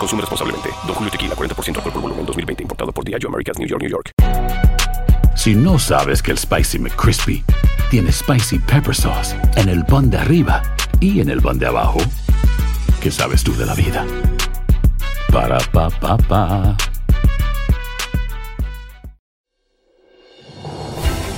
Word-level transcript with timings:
Consume 0.00 0.22
responsablemente. 0.22 0.70
Don 0.86 0.94
Julio 0.94 1.10
Tequila, 1.10 1.34
40% 1.36 1.76
alcohol 1.76 1.92
por 1.92 2.02
volumen, 2.02 2.26
2020. 2.26 2.62
Importado 2.62 2.90
por 2.90 3.04
Diageo 3.04 3.28
Americas, 3.28 3.58
New 3.58 3.68
York, 3.68 3.82
New 3.82 3.90
York. 3.90 4.12
Si 5.36 5.54
no 5.54 5.78
sabes 5.78 6.22
que 6.22 6.32
el 6.32 6.38
Spicy 6.38 6.78
McCrispy 6.78 7.44
tiene 7.90 8.10
Spicy 8.10 8.58
Pepper 8.58 8.94
Sauce 8.94 9.36
en 9.56 9.68
el 9.68 9.84
pan 9.84 10.10
de 10.10 10.18
arriba 10.18 10.62
y 11.00 11.20
en 11.20 11.28
el 11.28 11.40
pan 11.40 11.58
de 11.58 11.66
abajo, 11.66 11.98
¿qué 13.00 13.10
sabes 13.10 13.44
tú 13.44 13.54
de 13.56 13.66
la 13.66 13.74
vida? 13.74 14.06
Para, 15.32 15.58
pa, 15.72 15.90
pa, 15.90 16.16
pa. 16.16 16.76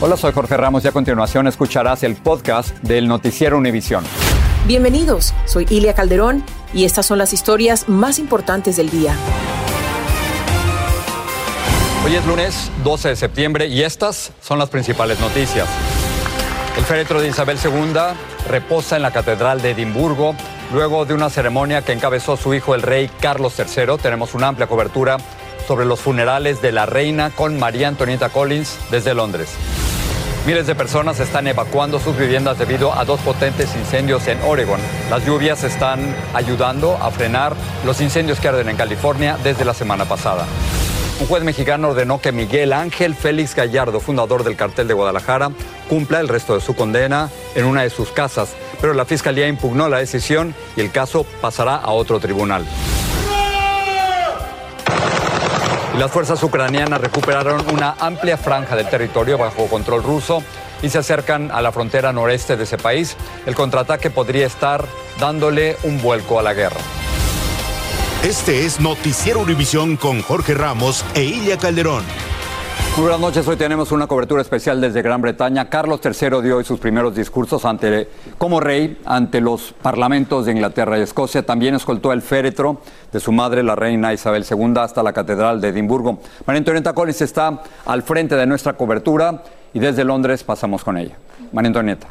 Hola, 0.01 0.17
soy 0.17 0.33
Jorge 0.33 0.57
Ramos 0.57 0.85
y 0.85 0.89
a 0.89 0.93
continuación 0.93 1.47
escucharás 1.47 2.03
el 2.03 2.17
podcast 2.17 2.77
del 2.83 3.07
Noticiero 3.07 3.57
Univisión. 3.57 4.05
Bienvenidos, 4.65 5.35
soy 5.45 5.67
Ilia 5.71 5.93
Calderón 5.93 6.45
y 6.73 6.85
estas 6.85 7.05
son 7.05 7.19
las 7.19 7.33
historias 7.33 7.89
más 7.89 8.21
importantes 8.21 8.77
del 8.77 8.91
día. 8.91 9.13
Hoy 12.07 12.15
es 12.15 12.25
lunes 12.25 12.71
12 12.85 13.09
de 13.09 13.17
septiembre 13.17 13.67
y 13.67 13.83
estas 13.83 14.31
son 14.41 14.61
las 14.61 14.71
principales 14.71 15.19
noticias. 15.19 15.69
El 16.79 16.85
féretro 16.85 17.21
de 17.21 17.27
Isabel 17.27 17.59
II 17.63 17.93
reposa 18.49 18.95
en 18.95 19.03
la 19.03 19.11
Catedral 19.11 19.61
de 19.63 19.73
Edimburgo 19.73 20.37
luego 20.73 21.07
de 21.07 21.15
una 21.15 21.29
ceremonia 21.29 21.83
que 21.83 21.93
encabezó 21.93 22.37
su 22.37 22.55
hijo 22.55 22.77
el 22.77 22.83
rey 22.83 23.11
Carlos 23.21 23.55
III. 23.59 23.97
Tenemos 24.01 24.33
una 24.33 24.47
amplia 24.47 24.69
cobertura 24.69 25.17
sobre 25.67 25.87
los 25.87 25.99
funerales 25.99 26.63
de 26.63 26.71
la 26.71 26.87
reina 26.87 27.31
con 27.31 27.59
María 27.59 27.89
Antonieta 27.89 28.29
Collins 28.29 28.79
desde 28.93 29.13
Londres. 29.13 29.57
Miles 30.45 30.67
de 30.67 30.75
personas 30.75 31.21
están 31.21 31.47
evacuando 31.47 32.01
sus 32.01 32.19
viviendas 32.19 32.59
debido 32.59 32.93
a 32.93 33.05
dos 33.05 33.21
potentes 33.21 33.77
incendios 33.77 34.27
en 34.27 34.41
Oregon. 34.43 34.81
Las 35.09 35.25
lluvias 35.25 35.63
están 35.63 36.01
ayudando 36.35 36.97
a 36.97 37.13
frenar 37.13 37.55
los 37.87 38.01
incendios 38.01 38.41
que 38.41 38.49
arden 38.49 38.69
en 38.69 38.77
California 38.77 39.39
desde 39.45 39.65
la 39.65 39.73
semana 39.73 40.05
pasada. 40.05 40.45
Un 41.21 41.29
juez 41.29 41.45
mexicano 41.45 41.91
ordenó 41.91 42.21
que 42.21 42.33
Miguel 42.33 42.73
Ángel 42.73 43.15
Félix 43.15 43.55
Gallardo, 43.55 44.01
fundador 44.01 44.43
del 44.43 44.57
cartel 44.57 44.89
de 44.89 44.95
Guadalajara, 44.95 45.53
cumpla 45.89 46.19
el 46.19 46.27
resto 46.27 46.57
de 46.57 46.61
su 46.61 46.75
condena 46.75 47.31
en 47.55 47.65
una 47.65 47.83
de 47.83 47.91
sus 47.91 48.11
casas, 48.11 48.57
pero 48.81 48.95
la 48.95 49.05
fiscalía 49.05 49.47
impugnó 49.47 49.89
la 49.89 49.99
decisión 49.99 50.57
y 50.77 50.81
el 50.81 50.91
caso 50.91 51.25
pasará 51.41 51.77
a 51.77 51.93
otro 51.93 52.19
tribunal. 52.19 52.67
Las 55.99 56.11
fuerzas 56.11 56.43
ucranianas 56.43 57.01
recuperaron 57.01 57.69
una 57.71 57.95
amplia 58.01 58.39
franja 58.39 58.77
del 58.77 58.89
territorio 58.89 59.37
bajo 59.37 59.67
control 59.67 60.03
ruso 60.03 60.43
y 60.83 60.89
se 60.89 60.99
acercan 60.99 61.51
a 61.51 61.61
la 61.61 61.71
frontera 61.71 62.13
noreste 62.15 62.57
de 62.57 62.65
ese 62.65 62.79
país. 62.79 63.15
El 63.45 63.55
contraataque 63.55 64.11
podría 64.11 64.47
estar 64.47 64.87
dándole 65.21 65.77
un 65.83 66.01
vuelco 66.01 66.39
a 66.39 66.43
la 66.43 66.55
guerra. 66.55 66.81
Este 68.25 68.65
es 68.65 68.81
Noticiero 68.81 69.41
Univisión 69.41 69.97
con 69.97 70.23
Jorge 70.23 70.55
Ramos 70.55 71.05
e 71.15 71.25
Ilia 71.25 71.59
Calderón. 71.59 72.05
Muy 72.95 73.05
buenas 73.05 73.21
noches, 73.21 73.49
hoy 73.49 73.57
tenemos 73.57 73.91
una 73.91 74.07
cobertura 74.07 74.43
especial 74.43 74.79
desde 74.79 75.01
Gran 75.01 75.23
Bretaña. 75.23 75.71
Carlos 75.71 76.01
III 76.05 76.43
dio 76.43 76.59
hoy 76.59 76.65
sus 76.65 76.79
primeros 76.79 77.15
discursos 77.15 77.65
ante, 77.65 78.07
como 78.37 78.61
rey 78.61 79.01
ante 79.07 79.41
los 79.41 79.73
parlamentos 79.81 80.45
de 80.45 80.53
Inglaterra 80.53 80.99
y 80.99 81.01
Escocia. 81.01 81.43
También 81.43 81.75
escoltó 81.75 82.13
el 82.13 82.21
féretro 82.21 82.83
de 83.11 83.19
su 83.19 83.33
madre, 83.33 83.63
la 83.63 83.75
reina 83.77 84.13
Isabel 84.13 84.45
II, 84.49 84.75
hasta 84.77 85.03
la 85.03 85.15
Catedral 85.15 85.63
de 85.63 85.69
Edimburgo. 85.69 86.21
María 86.45 86.59
Antonieta 86.59 86.93
Collins 86.93 87.23
está 87.23 87.63
al 87.87 88.03
frente 88.03 88.37
de 88.37 88.47
nuestra 88.47 88.75
cobertura 88.75 89.43
y 89.73 89.79
desde 89.79 90.05
Londres 90.05 90.45
pasamos 90.45 90.85
con 90.85 90.99
ella. 90.99 91.17
María 91.51 91.69
Antonieta. 91.69 92.09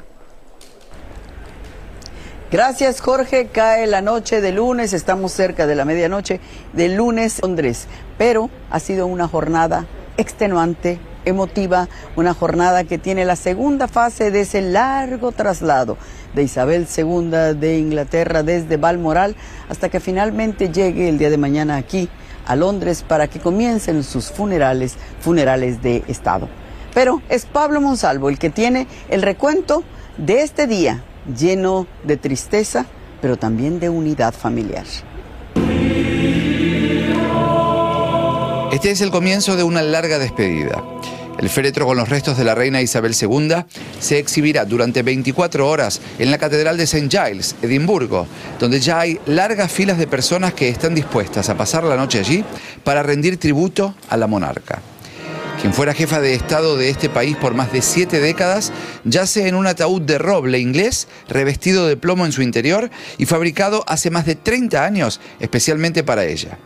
Gracias 2.51 3.01
Jorge, 3.01 3.49
cae 3.53 3.85
la 3.85 4.01
noche 4.01 4.41
de 4.41 4.51
lunes, 4.51 4.93
estamos 4.93 5.31
cerca 5.31 5.67
de 5.67 5.75
la 5.75 5.85
medianoche 5.85 6.41
de 6.73 6.89
lunes 6.89 7.39
Londres, 7.43 7.87
pero 8.17 8.49
ha 8.71 8.79
sido 8.79 9.05
una 9.05 9.27
jornada 9.27 9.85
extenuante, 10.17 10.99
emotiva, 11.25 11.87
una 12.15 12.33
jornada 12.33 12.83
que 12.83 12.97
tiene 12.97 13.25
la 13.25 13.35
segunda 13.35 13.87
fase 13.87 14.31
de 14.31 14.41
ese 14.41 14.61
largo 14.61 15.31
traslado 15.31 15.97
de 16.33 16.43
Isabel 16.43 16.87
II 16.95 17.59
de 17.59 17.77
Inglaterra 17.77 18.43
desde 18.43 18.77
Balmoral 18.77 19.35
hasta 19.69 19.89
que 19.89 19.99
finalmente 19.99 20.71
llegue 20.71 21.09
el 21.09 21.17
día 21.17 21.29
de 21.29 21.37
mañana 21.37 21.75
aquí 21.77 22.09
a 22.45 22.55
Londres 22.55 23.03
para 23.07 23.27
que 23.27 23.39
comiencen 23.39 24.03
sus 24.03 24.31
funerales, 24.31 24.95
funerales 25.19 25.81
de 25.81 26.03
Estado. 26.07 26.47
Pero 26.93 27.21
es 27.29 27.45
Pablo 27.45 27.81
Monsalvo 27.81 28.29
el 28.29 28.39
que 28.39 28.49
tiene 28.49 28.87
el 29.09 29.21
recuento 29.21 29.83
de 30.17 30.41
este 30.41 30.67
día 30.67 31.03
lleno 31.37 31.87
de 32.03 32.17
tristeza, 32.17 32.85
pero 33.21 33.37
también 33.37 33.79
de 33.79 33.89
unidad 33.89 34.33
familiar. 34.33 34.85
Este 38.81 38.89
es 38.89 39.01
el 39.01 39.11
comienzo 39.11 39.55
de 39.55 39.61
una 39.61 39.83
larga 39.83 40.17
despedida. 40.17 40.83
El 41.37 41.51
féretro 41.51 41.85
con 41.85 41.97
los 41.97 42.09
restos 42.09 42.35
de 42.35 42.43
la 42.43 42.55
reina 42.55 42.81
Isabel 42.81 43.13
II 43.13 43.57
se 43.99 44.17
exhibirá 44.17 44.65
durante 44.65 45.03
24 45.03 45.69
horas 45.69 46.01
en 46.17 46.31
la 46.31 46.39
Catedral 46.39 46.77
de 46.77 46.85
St. 46.85 47.07
Giles, 47.07 47.55
Edimburgo, 47.61 48.25
donde 48.59 48.79
ya 48.79 49.01
hay 49.01 49.19
largas 49.27 49.71
filas 49.71 49.99
de 49.99 50.07
personas 50.07 50.55
que 50.55 50.67
están 50.67 50.95
dispuestas 50.95 51.47
a 51.49 51.55
pasar 51.55 51.83
la 51.83 51.95
noche 51.95 52.17
allí 52.17 52.43
para 52.83 53.03
rendir 53.03 53.37
tributo 53.37 53.93
a 54.09 54.17
la 54.17 54.25
monarca. 54.25 54.81
Quien 55.61 55.75
fuera 55.75 55.93
jefa 55.93 56.19
de 56.19 56.33
Estado 56.33 56.75
de 56.75 56.89
este 56.89 57.07
país 57.07 57.37
por 57.37 57.53
más 57.53 57.71
de 57.71 57.83
siete 57.83 58.19
décadas, 58.19 58.73
yace 59.03 59.47
en 59.47 59.53
un 59.53 59.67
ataúd 59.67 60.01
de 60.01 60.17
roble 60.17 60.57
inglés 60.57 61.07
revestido 61.29 61.85
de 61.85 61.97
plomo 61.97 62.25
en 62.25 62.31
su 62.31 62.41
interior 62.41 62.89
y 63.19 63.27
fabricado 63.27 63.83
hace 63.85 64.09
más 64.09 64.25
de 64.25 64.33
30 64.33 64.83
años 64.83 65.19
especialmente 65.39 66.03
para 66.03 66.25
ella. 66.25 66.57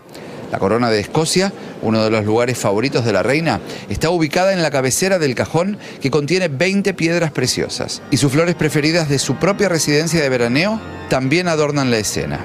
La 0.52 0.60
corona 0.60 0.90
de 0.90 1.00
Escocia, 1.00 1.52
uno 1.82 2.04
de 2.04 2.10
los 2.10 2.26
lugares 2.26 2.58
favoritos 2.58 3.06
de 3.06 3.14
la 3.14 3.24
reina, 3.24 3.60
está 3.90 4.10
ubicada 4.10 4.54
en 4.54 4.62
la 4.62 4.72
cabecera 4.72 5.20
del 5.20 5.36
cajón 5.36 5.78
que 6.02 6.12
contiene 6.12 6.48
20 6.48 6.94
piedras 6.94 7.32
preciosas 7.32 8.02
y 8.12 8.18
sus 8.18 8.32
flores 8.32 8.56
preferidas 8.56 9.10
de 9.10 9.20
su 9.20 9.36
propia 9.36 9.70
residencia 9.70 10.22
de 10.22 10.30
veraneo 10.30 10.80
también 11.10 11.48
adornan 11.48 11.92
la 11.92 11.98
escena. 11.98 12.40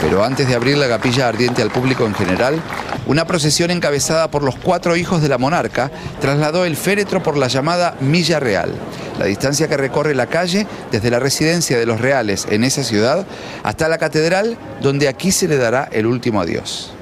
Pero 0.00 0.22
antes 0.22 0.46
de 0.46 0.54
abrir 0.54 0.76
la 0.76 0.88
capilla 0.88 1.28
ardiente 1.28 1.62
al 1.62 1.70
público 1.70 2.04
en 2.04 2.14
general, 2.14 2.60
una 3.06 3.26
procesión 3.26 3.70
encabezada 3.70 4.30
por 4.30 4.42
los 4.42 4.56
cuatro 4.56 4.96
hijos 4.96 5.22
de 5.22 5.28
la 5.28 5.38
monarca 5.38 5.90
trasladó 6.20 6.64
el 6.64 6.76
féretro 6.76 7.22
por 7.22 7.36
la 7.36 7.48
llamada 7.48 7.96
Milla 8.00 8.40
Real, 8.40 8.72
la 9.18 9.26
distancia 9.26 9.68
que 9.68 9.76
recorre 9.76 10.14
la 10.14 10.26
calle 10.26 10.66
desde 10.90 11.10
la 11.10 11.18
residencia 11.18 11.78
de 11.78 11.86
los 11.86 12.00
reales 12.00 12.46
en 12.50 12.64
esa 12.64 12.82
ciudad 12.82 13.26
hasta 13.62 13.88
la 13.88 13.98
catedral 13.98 14.56
donde 14.80 15.08
aquí 15.08 15.30
se 15.30 15.48
le 15.48 15.56
dará 15.56 15.88
el 15.92 16.06
último 16.06 16.40
adiós. 16.40 16.94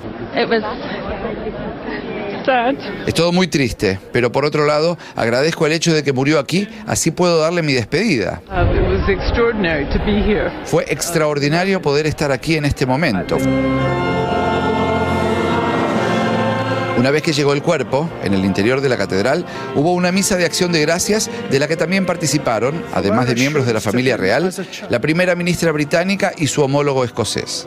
Es 3.06 3.14
todo 3.14 3.32
muy 3.32 3.46
triste, 3.46 3.98
pero 4.12 4.32
por 4.32 4.44
otro 4.44 4.66
lado 4.66 4.98
agradezco 5.14 5.66
el 5.66 5.72
hecho 5.72 5.94
de 5.94 6.02
que 6.02 6.12
murió 6.12 6.38
aquí, 6.38 6.68
así 6.86 7.10
puedo 7.10 7.38
darle 7.38 7.62
mi 7.62 7.72
despedida. 7.72 8.42
Fue 10.64 10.84
extraordinario 10.88 11.80
poder 11.80 12.06
estar 12.06 12.32
aquí 12.32 12.56
en 12.56 12.64
este 12.64 12.84
momento. 12.86 13.38
Una 17.02 17.10
vez 17.10 17.24
que 17.24 17.32
llegó 17.32 17.52
el 17.52 17.64
cuerpo, 17.64 18.08
en 18.22 18.32
el 18.32 18.44
interior 18.44 18.80
de 18.80 18.88
la 18.88 18.96
catedral, 18.96 19.44
hubo 19.74 19.92
una 19.92 20.12
misa 20.12 20.36
de 20.36 20.44
acción 20.44 20.70
de 20.70 20.82
gracias 20.82 21.28
de 21.50 21.58
la 21.58 21.66
que 21.66 21.76
también 21.76 22.06
participaron, 22.06 22.80
además 22.94 23.26
de 23.26 23.34
miembros 23.34 23.66
de 23.66 23.74
la 23.74 23.80
familia 23.80 24.16
real, 24.16 24.54
la 24.88 25.00
primera 25.00 25.34
ministra 25.34 25.72
británica 25.72 26.30
y 26.38 26.46
su 26.46 26.62
homólogo 26.62 27.02
escocés. 27.02 27.66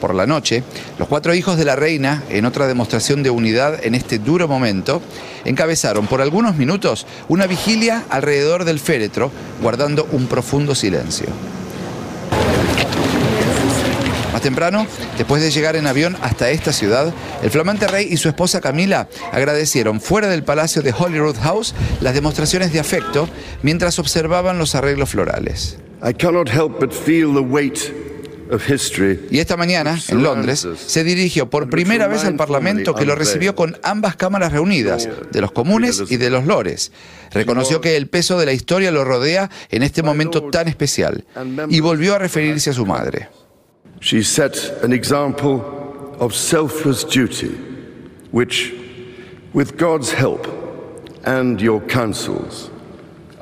Por 0.00 0.16
la 0.16 0.26
noche, 0.26 0.64
los 0.98 1.06
cuatro 1.06 1.34
hijos 1.34 1.56
de 1.56 1.64
la 1.64 1.76
reina, 1.76 2.24
en 2.30 2.46
otra 2.46 2.66
demostración 2.66 3.22
de 3.22 3.30
unidad 3.30 3.78
en 3.84 3.94
este 3.94 4.18
duro 4.18 4.48
momento, 4.48 5.00
encabezaron 5.44 6.08
por 6.08 6.20
algunos 6.20 6.56
minutos 6.56 7.06
una 7.28 7.46
vigilia 7.46 8.02
alrededor 8.10 8.64
del 8.64 8.80
féretro, 8.80 9.30
guardando 9.62 10.08
un 10.10 10.26
profundo 10.26 10.74
silencio. 10.74 11.28
Más 14.40 14.44
temprano, 14.44 14.86
después 15.18 15.42
de 15.42 15.50
llegar 15.50 15.76
en 15.76 15.86
avión 15.86 16.16
hasta 16.22 16.48
esta 16.48 16.72
ciudad, 16.72 17.12
el 17.42 17.50
flamante 17.50 17.86
rey 17.86 18.08
y 18.10 18.16
su 18.16 18.26
esposa 18.30 18.62
Camila 18.62 19.06
agradecieron 19.32 20.00
fuera 20.00 20.28
del 20.28 20.44
palacio 20.44 20.80
de 20.80 20.94
Holyrood 20.98 21.36
House 21.42 21.74
las 22.00 22.14
demostraciones 22.14 22.72
de 22.72 22.80
afecto 22.80 23.28
mientras 23.62 23.98
observaban 23.98 24.56
los 24.56 24.74
arreglos 24.74 25.10
florales. 25.10 25.76
Y 29.30 29.40
esta 29.40 29.58
mañana, 29.58 30.00
en 30.08 30.22
Londres, 30.22 30.66
se 30.86 31.04
dirigió 31.04 31.50
por 31.50 31.68
primera 31.68 32.08
vez 32.08 32.24
al 32.24 32.36
Parlamento 32.36 32.94
que 32.94 33.04
lo 33.04 33.16
recibió 33.16 33.54
con 33.54 33.76
ambas 33.82 34.16
cámaras 34.16 34.52
reunidas, 34.52 35.06
de 35.30 35.40
los 35.42 35.52
comunes 35.52 36.02
y 36.08 36.16
de 36.16 36.30
los 36.30 36.46
lores. 36.46 36.92
Reconoció 37.30 37.82
que 37.82 37.98
el 37.98 38.06
peso 38.06 38.38
de 38.38 38.46
la 38.46 38.54
historia 38.54 38.90
lo 38.90 39.04
rodea 39.04 39.50
en 39.68 39.82
este 39.82 40.02
momento 40.02 40.44
tan 40.44 40.66
especial 40.66 41.26
y 41.68 41.80
volvió 41.80 42.14
a 42.14 42.18
referirse 42.18 42.70
a 42.70 42.72
su 42.72 42.86
madre. 42.86 43.28
She 44.00 44.22
set 44.22 44.82
an 44.82 44.94
example 44.94 46.16
of 46.18 46.34
selfless 46.34 47.04
duty, 47.04 47.50
which, 48.32 48.72
with 49.52 49.76
God's 49.76 50.10
help 50.10 50.46
and 51.24 51.60
your 51.60 51.80
counsels, 51.86 52.70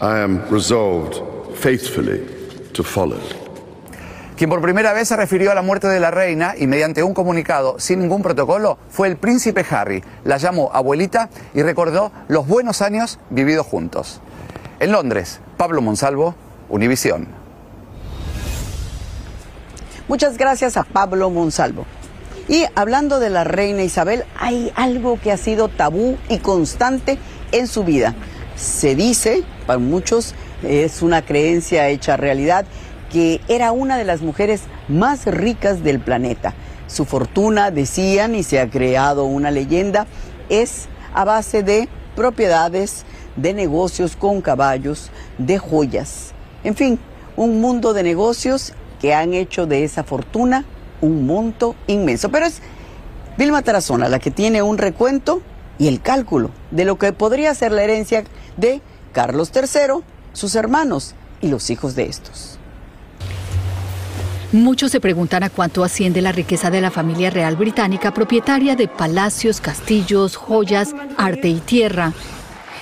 I 0.00 0.18
am 0.18 0.48
resolved 0.50 1.56
faithfully 1.56 2.26
to 2.72 2.82
follow. 2.82 3.20
Quien 4.36 4.50
por 4.50 4.60
primera 4.60 4.92
vez 4.92 5.08
se 5.08 5.16
refirió 5.16 5.52
a 5.52 5.54
la 5.54 5.62
muerte 5.62 5.88
de 5.88 6.00
la 6.00 6.10
reina 6.10 6.54
y 6.56 6.66
mediante 6.66 7.04
un 7.04 7.14
comunicado 7.14 7.78
sin 7.78 8.00
ningún 8.00 8.22
protocolo 8.22 8.78
fue 8.88 9.06
el 9.08 9.16
príncipe 9.16 9.64
Harry. 9.70 10.02
La 10.24 10.38
llamó 10.38 10.70
abuelita 10.72 11.28
y 11.54 11.62
recordó 11.62 12.10
los 12.26 12.46
buenos 12.46 12.82
años 12.82 13.20
vividos 13.30 13.66
juntos. 13.66 14.20
En 14.80 14.90
Londres, 14.90 15.40
Pablo 15.56 15.82
Monsalvo, 15.82 16.34
Univisión. 16.68 17.37
Muchas 20.08 20.38
gracias 20.38 20.78
a 20.78 20.84
Pablo 20.84 21.28
Monsalvo. 21.28 21.84
Y 22.48 22.64
hablando 22.74 23.20
de 23.20 23.28
la 23.28 23.44
reina 23.44 23.82
Isabel, 23.82 24.24
hay 24.38 24.72
algo 24.74 25.20
que 25.20 25.30
ha 25.30 25.36
sido 25.36 25.68
tabú 25.68 26.16
y 26.30 26.38
constante 26.38 27.18
en 27.52 27.66
su 27.66 27.84
vida. 27.84 28.14
Se 28.56 28.94
dice, 28.94 29.44
para 29.66 29.78
muchos 29.78 30.34
es 30.62 31.02
una 31.02 31.26
creencia 31.26 31.90
hecha 31.90 32.16
realidad, 32.16 32.64
que 33.12 33.42
era 33.48 33.72
una 33.72 33.98
de 33.98 34.06
las 34.06 34.22
mujeres 34.22 34.62
más 34.88 35.26
ricas 35.26 35.84
del 35.84 36.00
planeta. 36.00 36.54
Su 36.86 37.04
fortuna, 37.04 37.70
decían, 37.70 38.34
y 38.34 38.44
se 38.44 38.60
ha 38.60 38.70
creado 38.70 39.26
una 39.26 39.50
leyenda, 39.50 40.06
es 40.48 40.88
a 41.12 41.26
base 41.26 41.62
de 41.62 41.86
propiedades, 42.16 43.04
de 43.36 43.52
negocios 43.52 44.16
con 44.16 44.40
caballos, 44.40 45.10
de 45.36 45.58
joyas. 45.58 46.32
En 46.64 46.74
fin, 46.74 46.98
un 47.36 47.60
mundo 47.60 47.92
de 47.92 48.02
negocios 48.04 48.72
que 49.00 49.14
han 49.14 49.34
hecho 49.34 49.66
de 49.66 49.84
esa 49.84 50.04
fortuna 50.04 50.64
un 51.00 51.26
monto 51.26 51.74
inmenso. 51.86 52.30
Pero 52.30 52.46
es 52.46 52.60
Vilma 53.36 53.62
Tarazona 53.62 54.08
la 54.08 54.18
que 54.18 54.30
tiene 54.30 54.62
un 54.62 54.78
recuento 54.78 55.42
y 55.78 55.88
el 55.88 56.00
cálculo 56.00 56.50
de 56.70 56.84
lo 56.84 56.98
que 56.98 57.12
podría 57.12 57.54
ser 57.54 57.72
la 57.72 57.84
herencia 57.84 58.24
de 58.56 58.80
Carlos 59.12 59.52
III, 59.54 60.02
sus 60.32 60.54
hermanos 60.54 61.14
y 61.40 61.48
los 61.48 61.70
hijos 61.70 61.94
de 61.94 62.06
estos. 62.06 62.58
Muchos 64.50 64.90
se 64.92 65.00
preguntan 65.00 65.42
a 65.42 65.50
cuánto 65.50 65.84
asciende 65.84 66.22
la 66.22 66.32
riqueza 66.32 66.70
de 66.70 66.80
la 66.80 66.90
familia 66.90 67.28
real 67.28 67.54
británica, 67.56 68.14
propietaria 68.14 68.76
de 68.76 68.88
palacios, 68.88 69.60
castillos, 69.60 70.36
joyas, 70.36 70.94
arte 71.18 71.48
y 71.48 71.60
tierra. 71.60 72.14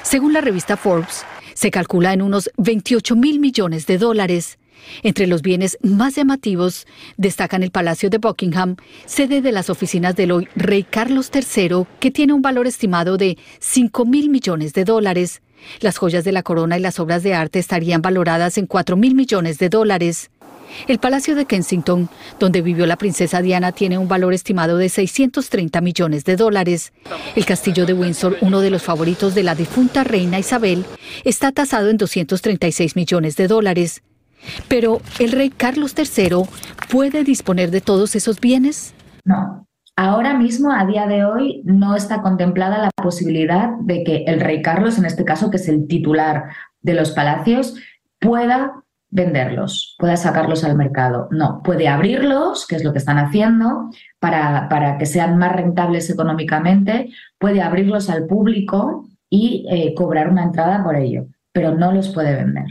Según 0.03 0.33
la 0.33 0.41
revista 0.41 0.77
Forbes, 0.77 1.25
se 1.55 1.73
calcula 1.73 2.13
en 2.13 2.23
unos 2.23 2.51
28 2.57 3.17
mil 3.17 3.41
millones 3.41 3.87
de 3.87 3.99
dólares. 3.99 4.59
Entre 5.03 5.27
los 5.27 5.43
bienes 5.43 5.79
más 5.83 6.17
llamativos 6.17 6.87
destacan 7.17 7.63
el 7.63 7.71
Palacio 7.71 8.11
de 8.11 8.19
Buckingham, 8.19 8.77
sede 9.05 9.41
de 9.43 9.53
las 9.53 9.71
oficinas 9.71 10.17
del 10.17 10.33
hoy 10.33 10.49
rey 10.55 10.85
Carlos 10.85 11.31
III, 11.33 11.85
que 12.01 12.11
tiene 12.11 12.33
un 12.33 12.43
valor 12.43 12.67
estimado 12.67 13.17
de 13.17 13.39
5 13.61 14.05
mil 14.05 14.31
millones 14.31 14.73
de 14.73 14.85
dólares. 14.85 15.43
Las 15.81 15.99
joyas 15.99 16.25
de 16.25 16.33
la 16.33 16.43
corona 16.43 16.79
y 16.79 16.81
las 16.81 17.01
obras 17.01 17.23
de 17.23 17.35
arte 17.35 17.59
estarían 17.59 18.03
valoradas 18.03 18.59
en 18.59 18.67
4 18.67 18.97
mil 18.97 19.15
millones 19.15 19.59
de 19.59 19.69
dólares. 19.69 20.31
El 20.89 20.99
Palacio 20.99 21.35
de 21.35 21.47
Kensington, 21.47 22.09
donde 22.39 22.63
vivió 22.63 22.87
la 22.87 22.97
princesa 22.97 23.41
Diana, 23.41 23.73
tiene 23.73 23.99
un 23.99 24.09
valor 24.09 24.35
estimado 24.35 24.77
de 24.79 24.89
630 24.89 25.81
millones 25.81 26.25
de 26.25 26.37
dólares. 26.37 26.93
El 27.35 27.47
Castillo 27.47 27.87
de 27.87 27.93
Windsor, 27.93 28.37
uno 28.41 28.61
de 28.61 28.71
los 28.71 28.83
favoritos 28.83 29.35
de 29.35 29.43
la 29.43 29.55
difunta 29.55 30.05
reina 30.05 30.39
Isabel, 30.39 30.85
está 31.25 31.53
tasado 31.53 31.89
en 31.89 31.97
236 31.97 32.97
millones 32.97 33.37
de 33.37 33.49
dólares. 33.49 34.03
Pero 34.69 35.01
¿el 35.19 35.33
rey 35.33 35.51
Carlos 35.51 35.95
III 35.97 36.45
puede 36.91 37.25
disponer 37.25 37.71
de 37.71 37.81
todos 37.81 38.15
esos 38.17 38.41
bienes? 38.41 38.95
No. 39.25 39.67
Ahora 39.97 40.35
mismo, 40.35 40.73
a 40.73 40.85
día 40.85 41.07
de 41.07 41.25
hoy, 41.25 41.63
no 41.65 41.97
está 41.97 42.21
contemplada 42.21 42.79
la 42.79 42.91
posibilidad 43.03 43.71
de 43.81 44.05
que 44.05 44.25
el 44.27 44.41
rey 44.41 44.61
Carlos, 44.61 44.99
en 44.99 45.07
este 45.07 45.25
caso, 45.25 45.51
que 45.51 45.57
es 45.57 45.69
el 45.69 45.87
titular 45.87 46.51
de 46.83 46.93
los 46.93 47.13
palacios, 47.13 47.77
pueda 48.21 48.83
venderlos, 49.11 49.97
pueda 49.99 50.19
sacarlos 50.19 50.65
al 50.65 50.77
mercado. 50.77 51.29
No, 51.31 51.63
puede 51.63 51.89
abrirlos, 51.89 52.67
que 52.67 52.77
es 52.77 52.85
lo 52.85 52.93
que 52.93 52.99
están 52.99 53.17
haciendo, 53.17 53.91
para, 54.19 54.69
para 54.69 54.99
que 54.99 55.07
sean 55.07 55.39
más 55.39 55.53
rentables 55.53 56.11
económicamente, 56.11 57.11
puede 57.39 57.63
abrirlos 57.63 58.11
al 58.11 58.27
público 58.27 59.09
y 59.31 59.67
eh, 59.71 59.95
cobrar 59.95 60.29
una 60.29 60.45
entrada 60.45 60.85
por 60.85 60.97
ello, 60.97 61.27
pero 61.53 61.75
no 61.75 61.93
los 61.93 62.11
puede 62.11 62.35
vender. 62.35 62.67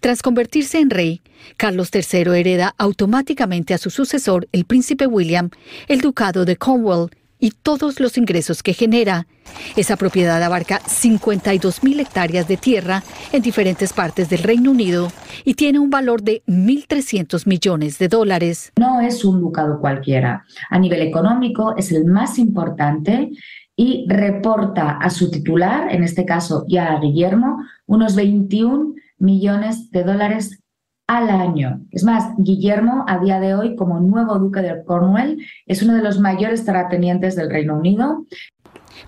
Tras 0.00 0.22
convertirse 0.22 0.78
en 0.78 0.90
rey, 0.90 1.22
Carlos 1.56 1.90
III 1.92 2.38
hereda 2.38 2.74
automáticamente 2.78 3.74
a 3.74 3.78
su 3.78 3.90
sucesor, 3.90 4.48
el 4.52 4.64
príncipe 4.64 5.06
William, 5.06 5.50
el 5.88 6.00
ducado 6.00 6.44
de 6.44 6.56
Cornwall 6.56 7.10
y 7.42 7.50
todos 7.50 7.98
los 7.98 8.16
ingresos 8.18 8.62
que 8.62 8.72
genera. 8.72 9.26
Esa 9.76 9.96
propiedad 9.96 10.40
abarca 10.40 10.78
52.000 10.80 12.00
hectáreas 12.00 12.46
de 12.46 12.56
tierra 12.56 13.02
en 13.32 13.42
diferentes 13.42 13.92
partes 13.92 14.30
del 14.30 14.44
Reino 14.44 14.70
Unido 14.70 15.10
y 15.44 15.54
tiene 15.54 15.80
un 15.80 15.90
valor 15.90 16.22
de 16.22 16.44
1.300 16.46 17.46
millones 17.48 17.98
de 17.98 18.06
dólares. 18.06 18.72
No 18.78 19.00
es 19.00 19.24
un 19.24 19.40
ducado 19.40 19.80
cualquiera. 19.80 20.44
A 20.70 20.78
nivel 20.78 21.02
económico 21.02 21.74
es 21.76 21.90
el 21.90 22.04
más 22.04 22.38
importante 22.38 23.30
y 23.74 24.06
reporta 24.08 24.98
a 24.98 25.10
su 25.10 25.28
titular, 25.28 25.92
en 25.92 26.04
este 26.04 26.24
caso 26.24 26.64
ya 26.68 26.92
a 26.92 27.00
Guillermo, 27.00 27.58
unos 27.86 28.14
21 28.14 28.94
millones 29.22 29.90
de 29.90 30.04
dólares 30.04 30.58
al 31.06 31.30
año. 31.30 31.80
Es 31.90 32.04
más, 32.04 32.32
Guillermo, 32.38 33.04
a 33.08 33.18
día 33.18 33.40
de 33.40 33.54
hoy, 33.54 33.76
como 33.76 34.00
nuevo 34.00 34.38
duque 34.38 34.60
de 34.60 34.84
Cornwall, 34.84 35.38
es 35.66 35.82
uno 35.82 35.94
de 35.94 36.02
los 36.02 36.18
mayores 36.18 36.64
terratenientes 36.64 37.36
del 37.36 37.50
Reino 37.50 37.76
Unido. 37.76 38.26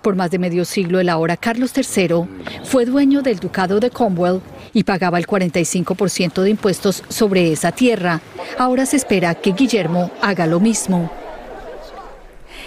Por 0.02 0.16
más 0.16 0.30
de 0.30 0.38
medio 0.38 0.64
siglo, 0.64 1.00
el 1.00 1.08
ahora 1.08 1.36
Carlos 1.36 1.72
III 1.76 2.26
fue 2.62 2.84
dueño 2.84 3.22
del 3.22 3.38
ducado 3.38 3.80
de 3.80 3.90
Cornwall 3.90 4.40
y 4.72 4.84
pagaba 4.84 5.18
el 5.18 5.26
45% 5.26 6.42
de 6.42 6.50
impuestos 6.50 7.02
sobre 7.08 7.52
esa 7.52 7.72
tierra. 7.72 8.20
Ahora 8.58 8.86
se 8.86 8.96
espera 8.96 9.34
que 9.34 9.52
Guillermo 9.52 10.10
haga 10.20 10.46
lo 10.46 10.60
mismo. 10.60 11.10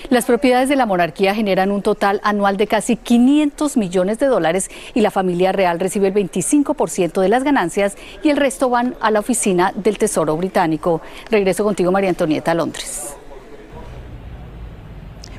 Las 0.10 0.24
propiedades 0.24 0.70
de 0.70 0.78
la 0.78 0.86
monarquía 0.86 1.36
generan 1.36 1.70
un 1.70 1.82
total 1.82 2.22
anual 2.24 2.56
de 2.56 2.68
casi 2.68 2.96
500 2.96 3.76
millones 3.76 4.20
de 4.20 4.28
dólares 4.28 4.70
y 4.94 5.02
la 5.02 5.12
familia 5.12 5.52
real 5.52 5.82
recibe 5.82 6.08
el 6.08 6.14
25% 6.14 7.20
de 7.20 7.28
las 7.28 7.44
ganancias 7.44 7.98
y 8.24 8.30
el 8.30 8.38
resto 8.38 8.70
van 8.70 8.96
a 9.02 9.12
la 9.12 9.20
oficina 9.20 9.74
del 9.76 9.98
Tesoro 9.98 10.38
británico. 10.38 11.02
Regreso 11.30 11.66
contigo, 11.66 11.92
María 11.92 12.10
Antonieta, 12.10 12.52
a 12.52 12.56
Londres. 12.56 13.16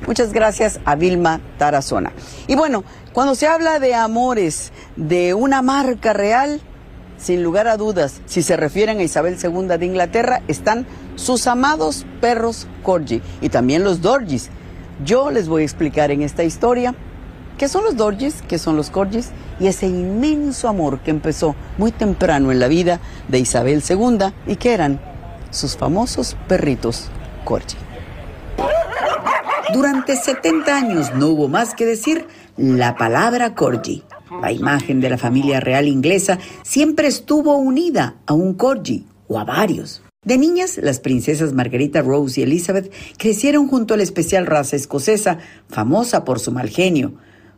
Muchas 0.05 0.33
gracias 0.33 0.79
a 0.85 0.95
Vilma 0.95 1.41
Tarazona. 1.57 2.11
Y 2.47 2.55
bueno, 2.55 2.83
cuando 3.11 3.33
se 3.33 3.47
habla 3.47 3.79
de 3.79 3.95
amores 3.95 4.71
de 4.95 5.33
una 5.33 5.63
marca 5.63 6.13
real, 6.13 6.61
sin 7.17 7.43
lugar 7.43 7.67
a 7.67 7.75
dudas, 7.75 8.21
si 8.27 8.43
se 8.43 8.55
refieren 8.55 8.99
a 8.99 9.03
Isabel 9.03 9.37
II 9.41 9.77
de 9.77 9.85
Inglaterra, 9.85 10.41
están 10.47 10.85
sus 11.15 11.47
amados 11.47 12.05
perros 12.21 12.67
Corgi 12.81 13.21
y 13.41 13.49
también 13.49 13.83
los 13.83 14.01
Dorgis, 14.01 14.49
yo 15.03 15.31
les 15.31 15.47
voy 15.47 15.61
a 15.61 15.65
explicar 15.65 16.11
en 16.11 16.21
esta 16.21 16.43
historia 16.43 16.95
qué 17.57 17.67
son 17.67 17.83
los 17.83 17.97
Dorgis, 17.97 18.41
qué 18.47 18.57
son 18.57 18.75
los 18.75 18.89
Corgis 18.89 19.31
y 19.59 19.67
ese 19.67 19.87
inmenso 19.87 20.67
amor 20.67 20.99
que 20.99 21.11
empezó 21.11 21.55
muy 21.77 21.91
temprano 21.91 22.51
en 22.51 22.59
la 22.59 22.67
vida 22.67 22.99
de 23.27 23.39
Isabel 23.39 23.83
II 23.87 24.33
y 24.47 24.55
que 24.55 24.73
eran 24.73 24.99
sus 25.51 25.75
famosos 25.75 26.35
perritos 26.47 27.09
Corgi. 27.43 27.75
Durante 29.73 30.15
70 30.15 30.75
años 30.75 31.13
no 31.13 31.27
hubo 31.27 31.47
más 31.47 31.75
que 31.75 31.85
decir 31.85 32.27
la 32.57 32.95
palabra 32.95 33.53
Corgi. 33.55 34.03
La 34.41 34.51
imagen 34.51 35.01
de 35.01 35.09
la 35.09 35.17
familia 35.17 35.59
real 35.59 35.87
inglesa 35.87 36.39
siempre 36.63 37.07
estuvo 37.07 37.55
unida 37.57 38.15
a 38.25 38.33
un 38.33 38.53
Corgi 38.53 39.05
o 39.27 39.37
a 39.37 39.43
varios. 39.43 40.01
De 40.25 40.37
niñas, 40.37 40.77
las 40.77 40.99
princesas 40.99 41.53
Margarita 41.53 42.01
Rose 42.01 42.41
y 42.41 42.43
Elizabeth 42.43 42.91
crecieron 43.17 43.69
junto 43.69 43.93
a 43.93 43.97
la 43.97 44.03
especial 44.03 44.47
raza 44.47 44.75
escocesa, 44.75 45.37
famosa 45.69 46.25
por 46.25 46.41
su 46.41 46.51
mal 46.51 46.67
genio. 46.67 47.13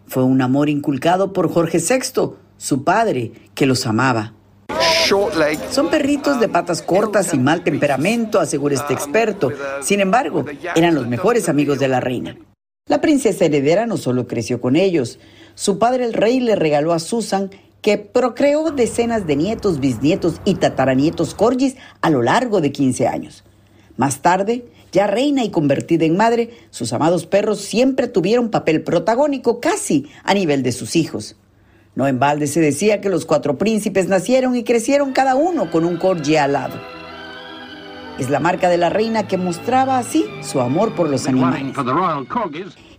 Fue 0.06 0.24
un 0.24 0.44
amor 0.44 0.70
inculcado 0.70 1.34
por 1.34 1.52
Jorge 1.52 1.80
VI, 1.80 2.34
su 2.58 2.84
padre, 2.84 3.32
que 3.56 3.66
los 3.66 3.88
amaba. 3.88 4.36
Son 5.72 5.90
perritos 5.90 6.40
de 6.40 6.50
patas 6.50 6.84
cortas 6.84 7.34
y 7.34 7.40
mal 7.40 7.64
temperamento, 7.64 8.40
asegura 8.40 8.76
este 8.76 8.94
experto. 8.94 9.52
Sin 9.82 10.00
embargo, 10.00 10.46
eran 10.76 10.94
los 10.94 11.08
mejores 11.08 11.50
amigos 11.50 11.80
de 11.80 11.88
la 11.88 12.00
reina. 12.00 12.38
La 12.88 13.02
princesa 13.02 13.46
heredera 13.46 13.88
no 13.88 13.98
solo 13.98 14.28
creció 14.28 14.62
con 14.62 14.76
ellos, 14.76 15.18
su 15.56 15.80
padre 15.80 16.06
el 16.06 16.14
rey 16.14 16.40
le 16.40 16.56
regaló 16.56 16.94
a 16.94 17.00
Susan 17.00 17.50
que 17.82 17.98
procreó 17.98 18.72
decenas 18.72 19.26
de 19.26 19.36
nietos, 19.36 19.80
bisnietos 19.80 20.40
y 20.46 20.56
tataranietos 20.56 21.34
corgis 21.34 21.76
a 22.02 22.10
lo 22.10 22.22
largo 22.22 22.62
de 22.62 22.72
15 22.72 23.08
años. 23.08 23.44
Más 23.98 24.22
tarde, 24.22 24.66
ya 24.92 25.08
reina 25.08 25.44
y 25.44 25.52
convertida 25.52 26.06
en 26.06 26.18
madre, 26.18 26.52
sus 26.70 26.94
amados 26.94 27.26
perros 27.26 27.62
siempre 27.62 28.08
tuvieron 28.08 28.50
papel 28.50 28.84
protagónico 28.84 29.60
casi 29.60 30.08
a 30.24 30.34
nivel 30.34 30.64
de 30.64 30.72
sus 30.72 30.96
hijos. 30.96 31.36
No 31.96 32.08
en 32.08 32.20
balde 32.20 32.48
se 32.48 32.62
decía 32.62 33.02
que 33.02 33.10
los 33.10 33.26
cuatro 33.26 33.58
príncipes 33.58 34.08
nacieron 34.08 34.56
y 34.56 34.64
crecieron 34.64 35.12
cada 35.12 35.36
uno 35.36 35.70
con 35.72 35.84
un 35.84 35.98
corgi 35.98 36.38
al 36.38 36.54
lado. 36.54 36.80
Es 38.18 38.30
la 38.30 38.40
marca 38.40 38.70
de 38.70 38.78
la 38.78 38.90
reina 38.90 39.28
que 39.28 39.38
mostraba 39.38 39.98
así 39.98 40.26
su 40.42 40.62
amor 40.62 40.94
por 40.94 41.10
los 41.10 41.28
animales. 41.28 41.74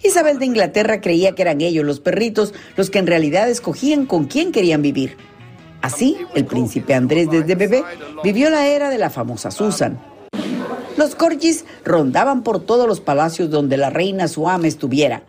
Isabel 0.02 0.38
de 0.38 0.46
Inglaterra 0.46 1.00
creía 1.00 1.34
que 1.34 1.42
eran 1.42 1.60
ellos, 1.60 1.84
los 1.84 2.00
perritos, 2.00 2.54
los 2.76 2.90
que 2.90 2.98
en 2.98 3.06
realidad 3.06 3.48
escogían 3.48 4.06
con 4.06 4.26
quién 4.26 4.52
querían 4.52 4.82
vivir. 4.82 5.16
Así, 5.80 6.16
el 6.34 6.44
príncipe 6.44 6.94
Andrés 6.94 7.28
desde 7.30 7.54
bebé 7.54 7.82
vivió 8.22 8.50
la 8.50 8.66
era 8.66 8.90
de 8.90 8.98
la 8.98 9.10
famosa 9.10 9.50
Susan. 9.50 10.00
Los 10.96 11.14
corgis 11.14 11.64
rondaban 11.84 12.42
por 12.42 12.60
todos 12.60 12.86
los 12.86 13.00
palacios 13.00 13.50
donde 13.50 13.76
la 13.76 13.90
reina 13.90 14.28
su 14.28 14.48
ama 14.48 14.66
estuviera. 14.66 15.24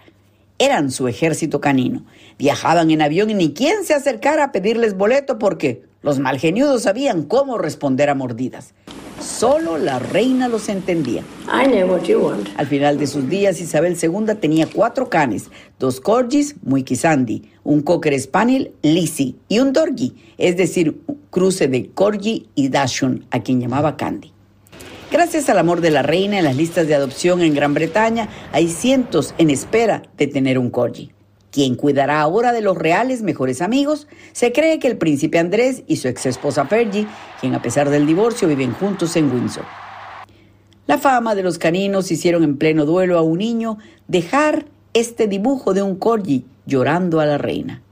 Eran 0.60 0.92
su 0.92 1.08
ejército 1.08 1.62
canino. 1.62 2.06
Viajaban 2.38 2.92
en 2.92 3.02
avión 3.02 3.30
y 3.30 3.34
ni 3.34 3.54
quien 3.54 3.84
se 3.84 3.94
acercara 3.94 4.46
a 4.46 4.52
pedirles 4.52 4.96
boleto 4.96 5.40
porque 5.40 5.84
los 6.04 6.20
malgeniudos 6.20 6.84
sabían 6.84 7.24
cómo 7.24 7.58
responder 7.58 8.10
a 8.10 8.16
mordidas. 8.16 8.74
Solo 9.20 9.78
la 9.78 10.00
reina 10.00 10.50
los 10.50 10.68
entendía. 10.68 11.24
Al 12.58 12.68
final 12.68 12.98
de 12.98 13.08
sus 13.08 13.30
días, 13.30 13.62
Isabel 13.62 13.98
II 14.02 14.36
tenía 14.40 14.68
cuatro 14.68 15.10
canes, 15.10 15.50
dos 15.80 16.02
corgis, 16.02 16.56
muy 16.62 16.84
Sandy, 16.86 17.50
un 17.64 17.82
cocker 17.82 18.20
spaniel, 18.20 18.74
Lizzie, 18.82 19.36
y 19.48 19.60
un 19.60 19.72
dorgi, 19.72 20.16
es 20.38 20.58
decir, 20.58 21.02
un 21.08 21.20
cruce 21.30 21.70
de 21.70 21.90
corgi 21.90 22.50
y 22.54 22.68
dachshund, 22.68 23.26
a 23.32 23.42
quien 23.42 23.62
llamaba 23.62 23.96
Candy. 23.96 24.34
Gracias 25.10 25.48
al 25.48 25.60
amor 25.60 25.80
de 25.80 25.92
la 25.92 26.02
reina 26.02 26.40
en 26.40 26.44
las 26.44 26.58
listas 26.58 26.88
de 26.88 26.96
adopción 26.96 27.42
en 27.42 27.54
Gran 27.54 27.74
Bretaña, 27.74 28.28
hay 28.52 28.68
cientos 28.68 29.34
en 29.38 29.52
espera 29.52 30.04
de 30.18 30.28
tener 30.28 30.60
un 30.60 30.70
corgi. 30.70 31.12
¿Quién 31.54 31.76
cuidará 31.76 32.20
ahora 32.20 32.52
de 32.52 32.62
los 32.62 32.76
reales 32.76 33.22
mejores 33.22 33.62
amigos? 33.62 34.08
Se 34.32 34.52
cree 34.52 34.80
que 34.80 34.88
el 34.88 34.98
príncipe 34.98 35.38
Andrés 35.38 35.84
y 35.86 35.98
su 35.98 36.08
ex 36.08 36.26
esposa 36.26 36.66
Fergie, 36.66 37.06
quien 37.40 37.54
a 37.54 37.62
pesar 37.62 37.92
del 37.92 38.08
divorcio 38.08 38.48
viven 38.48 38.74
juntos 38.74 39.16
en 39.18 39.32
Windsor. 39.32 39.64
La 40.88 40.98
fama 40.98 41.36
de 41.36 41.44
los 41.44 41.60
caninos 41.60 42.10
hicieron 42.10 42.44
en 42.44 42.58
pleno 42.58 42.86
duelo 42.86 43.20
a 43.20 43.22
un 43.22 43.38
niño 43.38 43.78
dejar 44.08 44.66
este 44.96 45.28
dibujo 45.28 45.76
de 45.76 45.84
un 45.84 45.96
corgi 45.96 46.44
llorando 46.66 47.20
a 47.20 47.28
la 47.28 47.38
reina. 47.38 47.84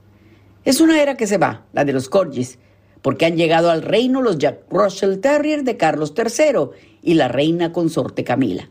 Es 0.64 0.80
una 0.80 1.00
era 1.00 1.16
que 1.16 1.28
se 1.28 1.38
va, 1.38 1.62
la 1.72 1.84
de 1.84 1.92
los 1.92 2.08
corgis, 2.08 2.58
porque 3.00 3.26
han 3.26 3.36
llegado 3.36 3.70
al 3.70 3.82
reino 3.82 4.22
los 4.22 4.38
Jack 4.38 4.64
Russell 4.70 5.20
Terrier 5.20 5.62
de 5.62 5.76
Carlos 5.76 6.14
III 6.16 6.70
y 7.00 7.14
la 7.14 7.28
reina 7.28 7.72
consorte 7.72 8.24
Camila. 8.24 8.68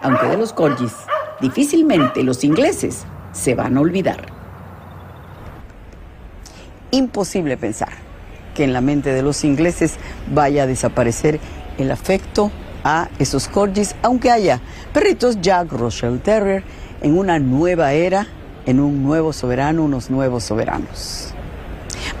Aunque 0.00 0.28
de 0.28 0.36
los 0.36 0.52
corgis, 0.52 0.92
difícilmente 1.40 2.22
los 2.22 2.44
ingleses 2.44 3.04
se 3.32 3.54
van 3.54 3.76
a 3.76 3.80
olvidar. 3.80 4.26
Imposible 6.90 7.56
pensar 7.56 7.90
que 8.54 8.64
en 8.64 8.72
la 8.72 8.80
mente 8.80 9.12
de 9.12 9.22
los 9.22 9.44
ingleses 9.44 9.96
vaya 10.32 10.64
a 10.64 10.66
desaparecer 10.66 11.38
el 11.78 11.90
afecto 11.90 12.50
a 12.84 13.08
esos 13.18 13.48
corgis, 13.48 13.94
aunque 14.02 14.30
haya 14.30 14.60
perritos 14.92 15.40
Jack 15.40 15.72
Russell 15.72 16.18
Terrier 16.18 16.64
en 17.00 17.16
una 17.16 17.38
nueva 17.38 17.92
era, 17.92 18.26
en 18.66 18.80
un 18.80 19.02
nuevo 19.02 19.32
soberano, 19.32 19.84
unos 19.84 20.10
nuevos 20.10 20.44
soberanos. 20.44 21.34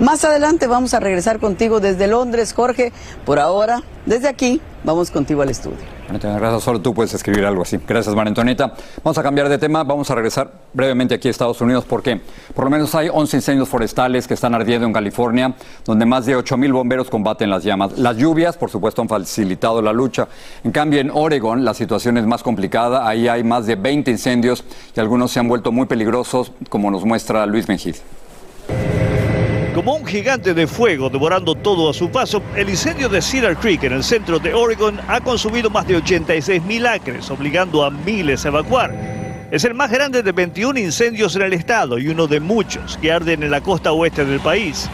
Más 0.00 0.24
adelante 0.24 0.66
vamos 0.66 0.94
a 0.94 1.00
regresar 1.00 1.40
contigo 1.40 1.80
desde 1.80 2.06
Londres, 2.06 2.52
Jorge. 2.52 2.92
Por 3.24 3.38
ahora, 3.38 3.82
desde 4.06 4.28
aquí, 4.28 4.60
vamos 4.84 5.10
contigo 5.10 5.42
al 5.42 5.50
estudio. 5.50 5.97
Gracias, 6.10 6.62
solo 6.62 6.80
tú 6.80 6.94
puedes 6.94 7.12
escribir 7.12 7.44
algo 7.44 7.62
así. 7.62 7.78
Gracias, 7.86 8.14
María 8.14 8.30
Antonieta. 8.30 8.72
Vamos 9.04 9.18
a 9.18 9.22
cambiar 9.22 9.50
de 9.50 9.58
tema, 9.58 9.84
vamos 9.84 10.10
a 10.10 10.14
regresar 10.14 10.50
brevemente 10.72 11.14
aquí 11.14 11.28
a 11.28 11.30
Estados 11.30 11.60
Unidos 11.60 11.84
porque 11.84 12.18
por 12.54 12.64
lo 12.64 12.70
menos 12.70 12.94
hay 12.94 13.10
11 13.12 13.36
incendios 13.36 13.68
forestales 13.68 14.26
que 14.26 14.32
están 14.32 14.54
ardiendo 14.54 14.86
en 14.86 14.92
California, 14.94 15.54
donde 15.84 16.06
más 16.06 16.24
de 16.24 16.34
8 16.34 16.56
mil 16.56 16.72
bomberos 16.72 17.10
combaten 17.10 17.50
las 17.50 17.62
llamas. 17.62 17.98
Las 17.98 18.16
lluvias, 18.16 18.56
por 18.56 18.70
supuesto, 18.70 19.02
han 19.02 19.08
facilitado 19.08 19.82
la 19.82 19.92
lucha. 19.92 20.28
En 20.64 20.72
cambio, 20.72 20.98
en 21.00 21.10
Oregon 21.10 21.62
la 21.62 21.74
situación 21.74 22.16
es 22.16 22.24
más 22.24 22.42
complicada. 22.42 23.06
Ahí 23.06 23.28
hay 23.28 23.44
más 23.44 23.66
de 23.66 23.76
20 23.76 24.10
incendios 24.10 24.64
y 24.96 25.00
algunos 25.00 25.30
se 25.30 25.40
han 25.40 25.48
vuelto 25.48 25.72
muy 25.72 25.86
peligrosos, 25.86 26.52
como 26.70 26.90
nos 26.90 27.04
muestra 27.04 27.44
Luis 27.44 27.68
Mejid. 27.68 27.96
Como 29.78 29.94
un 29.94 30.04
gigante 30.04 30.54
de 30.54 30.66
fuego 30.66 31.08
devorando 31.08 31.54
todo 31.54 31.88
a 31.88 31.94
su 31.94 32.10
paso, 32.10 32.42
el 32.56 32.68
incendio 32.68 33.08
de 33.08 33.22
Cedar 33.22 33.56
Creek 33.56 33.84
en 33.84 33.92
el 33.92 34.02
centro 34.02 34.40
de 34.40 34.52
Oregon 34.52 34.98
ha 35.06 35.20
consumido 35.20 35.70
más 35.70 35.86
de 35.86 35.94
86 35.94 36.64
mil 36.64 36.84
acres, 36.84 37.30
obligando 37.30 37.84
a 37.84 37.90
miles 37.92 38.44
a 38.44 38.48
evacuar. 38.48 38.92
Es 39.52 39.62
el 39.62 39.74
más 39.74 39.92
grande 39.92 40.24
de 40.24 40.32
21 40.32 40.80
incendios 40.80 41.36
en 41.36 41.42
el 41.42 41.52
estado 41.52 41.96
y 41.96 42.08
uno 42.08 42.26
de 42.26 42.40
muchos 42.40 42.98
que 43.00 43.12
arden 43.12 43.44
en 43.44 43.52
la 43.52 43.60
costa 43.60 43.92
oeste 43.92 44.24
del 44.24 44.40
país. 44.40 44.90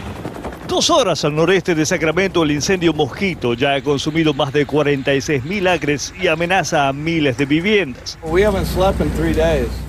Dos 0.67 0.89
horas 0.89 1.23
al 1.23 1.35
noreste 1.35 1.75
de 1.75 1.85
Sacramento, 1.85 2.41
el 2.41 2.51
incendio 2.51 2.91
Mosquito 2.91 3.53
ya 3.53 3.75
ha 3.75 3.81
consumido 3.83 4.33
más 4.33 4.51
de 4.51 4.65
46 4.65 5.45
mil 5.45 5.67
acres 5.67 6.11
y 6.19 6.27
amenaza 6.27 6.87
a 6.87 6.93
miles 6.93 7.37
de 7.37 7.45
viviendas. 7.45 8.17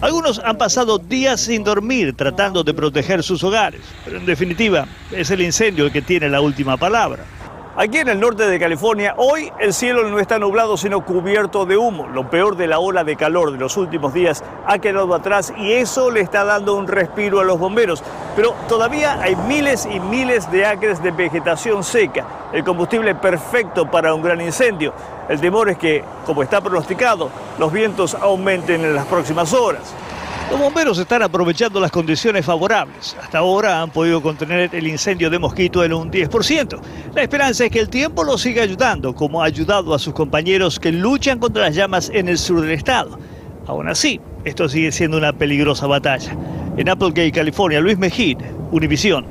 Algunos 0.03 0.39
han 0.39 0.59
pasado 0.59 0.99
días 0.99 1.41
sin 1.41 1.65
dormir 1.65 2.15
tratando 2.15 2.63
de 2.63 2.75
proteger 2.75 3.23
sus 3.23 3.43
hogares, 3.43 3.81
pero 4.05 4.19
en 4.19 4.27
definitiva 4.27 4.87
es 5.11 5.31
el 5.31 5.41
incendio 5.41 5.87
el 5.87 5.93
que 5.93 6.03
tiene 6.03 6.29
la 6.29 6.43
última 6.43 6.77
palabra. 6.77 7.25
Aquí 7.79 7.99
en 7.99 8.09
el 8.09 8.19
norte 8.19 8.47
de 8.47 8.59
California, 8.59 9.13
hoy 9.19 9.53
el 9.59 9.75
cielo 9.75 10.09
no 10.09 10.19
está 10.19 10.39
nublado 10.39 10.79
sino 10.79 11.05
cubierto 11.05 11.67
de 11.67 11.77
humo. 11.77 12.07
Lo 12.07 12.31
peor 12.31 12.57
de 12.57 12.67
la 12.67 12.79
ola 12.79 13.05
de 13.05 13.17
calor 13.17 13.53
de 13.53 13.59
los 13.59 13.77
últimos 13.77 14.15
días 14.15 14.43
ha 14.67 14.79
quedado 14.79 15.15
atrás 15.15 15.53
y 15.59 15.75
eso 15.75 16.11
le 16.11 16.23
está 16.23 16.47
dando 16.47 16.75
un 16.75 16.89
respiro 16.89 17.39
a 17.39 17.45
los 17.45 17.59
bomberos. 17.59 18.03
Pero 18.35 18.55
todavía 18.67 19.21
hay 19.21 19.37
miles 19.37 19.85
y 19.85 20.01
miles 20.01 20.51
de 20.51 20.65
acres 20.65 21.03
de 21.03 21.11
vegetación 21.11 21.85
seca, 21.85 22.25
el 22.55 22.65
combustible 22.65 23.15
perfecto 23.15 23.91
para 23.91 24.15
un 24.15 24.23
gran 24.23 24.41
incendio. 24.41 24.95
El 25.29 25.39
temor 25.39 25.69
es 25.69 25.77
que, 25.77 26.03
como 26.25 26.43
está 26.43 26.63
pronosticado, 26.63 27.29
los 27.59 27.71
vientos 27.71 28.15
aumenten 28.15 28.87
en 28.87 28.95
las 28.95 29.05
próximas 29.05 29.53
horas. 29.53 29.95
Los 30.51 30.61
bomberos 30.61 30.97
están 30.99 31.23
aprovechando 31.23 31.81
las 31.81 31.91
condiciones 31.91 32.47
favorables. 32.47 33.17
Hasta 33.21 33.39
ahora 33.39 33.83
han 33.83 33.91
podido 33.91 34.23
contener 34.23 34.71
el 34.73 34.87
incendio 34.87 35.29
de 35.29 35.41
mosquito 35.41 35.85
en 35.85 35.93
un 35.93 36.11
10%. 36.11 36.81
La 37.15 37.23
esperanza 37.23 37.65
es 37.65 37.71
que 37.73 37.81
el 37.81 37.89
tiempo 37.89 38.23
los 38.23 38.43
siga 38.43 38.63
ayudando, 38.63 39.13
como 39.13 39.43
ha 39.43 39.47
ayudado 39.47 39.93
a 39.93 39.99
sus 39.99 40.15
compañeros 40.15 40.79
que 40.79 40.93
luchan 40.93 41.41
contra 41.41 41.63
las 41.63 41.75
llamas 41.75 42.11
en 42.15 42.29
el 42.29 42.39
sur 42.39 42.61
del 42.61 42.71
estado. 42.71 43.19
Aún 43.67 43.89
así, 43.89 44.21
esto 44.45 44.69
sigue 44.69 44.93
siendo 44.93 45.17
una 45.17 45.33
peligrosa 45.33 45.89
batalla. 45.89 46.37
En 46.77 46.89
Applegate, 46.89 47.33
California, 47.33 47.81
Luis 47.81 47.99
Mejid, 47.99 48.39
Univisión. 48.71 49.27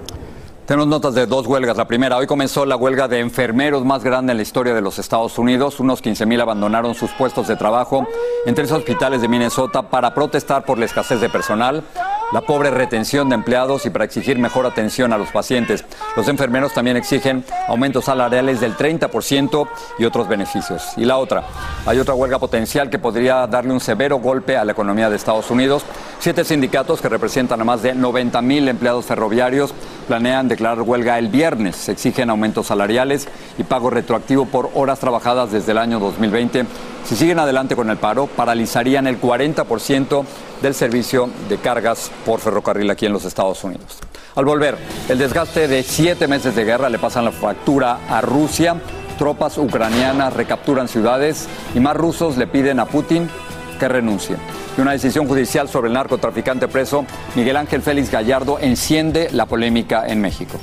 Tenemos 0.65 0.87
notas 0.87 1.13
de 1.13 1.27
dos 1.27 1.45
huelgas. 1.45 1.77
La 1.77 1.85
primera, 1.85 2.17
hoy 2.17 2.25
comenzó 2.25 2.65
la 2.65 2.75
huelga 2.75 3.07
de 3.07 3.19
enfermeros 3.19 3.85
más 3.85 4.03
grande 4.03 4.31
en 4.31 4.37
la 4.37 4.41
historia 4.41 4.73
de 4.73 4.81
los 4.81 4.97
Estados 4.97 5.37
Unidos. 5.37 5.79
Unos 5.79 6.03
15.000 6.03 6.41
abandonaron 6.41 6.95
sus 6.95 7.11
puestos 7.11 7.47
de 7.47 7.55
trabajo 7.55 8.07
en 8.47 8.55
tres 8.55 8.71
hospitales 8.71 9.21
de 9.21 9.27
Minnesota 9.27 9.83
para 9.91 10.15
protestar 10.15 10.65
por 10.65 10.79
la 10.79 10.85
escasez 10.85 11.21
de 11.21 11.29
personal 11.29 11.83
la 12.31 12.41
pobre 12.41 12.71
retención 12.71 13.29
de 13.29 13.35
empleados 13.35 13.85
y 13.85 13.89
para 13.89 14.05
exigir 14.05 14.39
mejor 14.39 14.65
atención 14.65 15.13
a 15.13 15.17
los 15.17 15.29
pacientes. 15.29 15.85
Los 16.15 16.27
enfermeros 16.27 16.73
también 16.73 16.97
exigen 16.97 17.45
aumentos 17.67 18.05
salariales 18.05 18.59
del 18.59 18.75
30% 18.75 19.67
y 19.99 20.05
otros 20.05 20.27
beneficios. 20.27 20.93
Y 20.97 21.05
la 21.05 21.17
otra, 21.17 21.43
hay 21.85 21.99
otra 21.99 22.15
huelga 22.15 22.39
potencial 22.39 22.89
que 22.89 22.99
podría 22.99 23.45
darle 23.47 23.73
un 23.73 23.79
severo 23.79 24.17
golpe 24.17 24.57
a 24.57 24.65
la 24.65 24.71
economía 24.71 25.09
de 25.09 25.15
Estados 25.15 25.51
Unidos. 25.51 25.85
Siete 26.19 26.43
sindicatos 26.43 27.01
que 27.01 27.09
representan 27.09 27.61
a 27.61 27.63
más 27.63 27.83
de 27.83 27.93
90 27.93 28.41
mil 28.41 28.67
empleados 28.67 29.05
ferroviarios 29.05 29.73
planean 30.05 30.47
declarar 30.47 30.81
huelga 30.81 31.19
el 31.19 31.27
viernes. 31.27 31.75
Se 31.75 31.91
exigen 31.91 32.29
aumentos 32.29 32.67
salariales 32.67 33.27
y 33.57 33.63
pago 33.63 33.89
retroactivo 33.89 34.45
por 34.45 34.71
horas 34.73 34.99
trabajadas 34.99 35.51
desde 35.51 35.71
el 35.73 35.77
año 35.77 35.99
2020. 35.99 36.65
Si 37.03 37.15
siguen 37.15 37.39
adelante 37.39 37.75
con 37.75 37.89
el 37.89 37.97
paro, 37.97 38.27
paralizarían 38.27 39.07
el 39.07 39.19
40% 39.19 40.23
del 40.61 40.73
servicio 40.73 41.29
de 41.49 41.57
cargas 41.57 42.11
por 42.25 42.39
ferrocarril 42.39 42.89
aquí 42.89 43.05
en 43.05 43.13
los 43.13 43.25
Estados 43.25 43.63
Unidos. 43.63 43.99
Al 44.35 44.45
volver, 44.45 44.77
el 45.09 45.17
desgaste 45.17 45.67
de 45.67 45.83
siete 45.83 46.27
meses 46.27 46.55
de 46.55 46.63
guerra 46.63 46.89
le 46.89 46.99
pasan 46.99 47.25
la 47.25 47.31
factura 47.31 47.99
a 48.09 48.21
Rusia 48.21 48.75
tropas 49.17 49.57
ucranianas 49.57 50.33
recapturan 50.33 50.87
ciudades 50.87 51.47
y 51.73 51.79
más 51.79 51.95
rusos 51.95 52.37
le 52.37 52.47
piden 52.47 52.79
a 52.79 52.85
Putin 52.85 53.29
que 53.75 53.87
renuncie. 53.87 54.35
Y 54.77 54.81
una 54.81 54.91
decisión 54.91 55.27
judicial 55.27 55.69
sobre 55.69 55.87
el 55.87 55.93
narcotraficante 55.93 56.67
preso 56.67 57.05
Miguel 57.35 57.57
Ángel 57.57 57.81
Félix 57.81 58.11
Gallardo 58.11 58.57
enciende 58.59 59.29
la 59.31 59.45
polémica 59.45 60.05
en 60.07 60.21
México. 60.21 60.59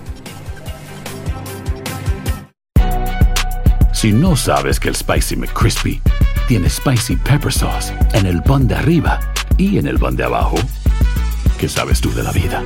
Si 3.93 4.13
no 4.13 4.35
sabes 4.35 4.81
que 4.81 4.89
el 4.89 4.97
Spicy 4.97 5.37
McCrispy 5.37 6.03
tiene 6.49 6.69
Spicy 6.69 7.17
Pepper 7.17 7.53
Sauce 7.53 7.95
en 8.15 8.27
el 8.27 8.43
pan 8.43 8.67
de 8.67 8.75
arriba 8.75 9.21
y 9.57 9.79
en 9.79 9.87
el 9.87 9.99
pan 9.99 10.17
de 10.17 10.25
abajo, 10.25 10.57
¿qué 11.59 11.69
sabes 11.69 12.01
tú 12.01 12.13
de 12.13 12.25
la 12.25 12.33
vida? 12.33 12.63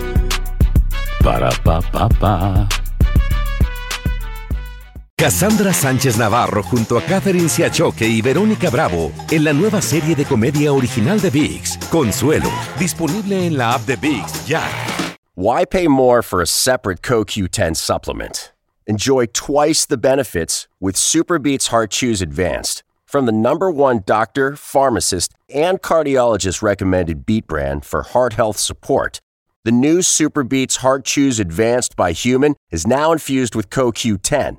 Para, 1.22 1.50
pa, 1.62 1.80
pa, 1.82 2.08
pa. 2.08 2.68
Cassandra 5.18 5.72
Sánchez 5.72 6.18
Navarro 6.18 6.62
junto 6.62 6.98
a 6.98 7.02
Catherine 7.02 7.48
Siachoque 7.48 8.06
y 8.06 8.20
Verónica 8.20 8.68
Bravo 8.68 9.12
en 9.30 9.44
la 9.44 9.54
nueva 9.54 9.80
serie 9.80 10.14
de 10.14 10.26
comedia 10.26 10.70
original 10.74 11.18
de 11.18 11.30
VIX, 11.30 11.78
Consuelo, 11.90 12.50
disponible 12.78 13.46
en 13.46 13.56
la 13.56 13.72
app 13.72 13.86
de 13.86 13.96
VIX 13.96 14.46
ya. 14.46 14.62
Why 15.34 15.64
pay 15.64 15.88
more 15.88 16.20
for 16.20 16.42
a 16.42 16.46
separate 16.46 17.00
CoQ10 17.00 17.76
supplement? 17.76 18.52
Enjoy 18.86 19.24
twice 19.32 19.86
the 19.86 19.96
benefits 19.96 20.68
with 20.80 20.96
Superbeats 20.96 21.68
Heart 21.68 21.92
Chews 21.92 22.20
Advanced 22.20 22.82
from 23.06 23.24
the 23.24 23.32
number 23.32 23.70
one 23.70 24.02
doctor, 24.04 24.54
pharmacist, 24.54 25.32
and 25.48 25.80
cardiologist 25.80 26.60
recommended 26.60 27.24
beat 27.24 27.46
brand 27.46 27.86
for 27.86 28.02
heart 28.02 28.34
health 28.34 28.58
support. 28.58 29.20
The 29.64 29.72
new 29.72 30.00
Superbeats 30.00 30.78
Heart 30.78 31.06
Chews 31.06 31.40
Advanced 31.40 31.96
by 31.96 32.12
Human 32.12 32.54
is 32.70 32.86
now 32.86 33.12
infused 33.12 33.54
with 33.54 33.70
CoQ10. 33.70 34.58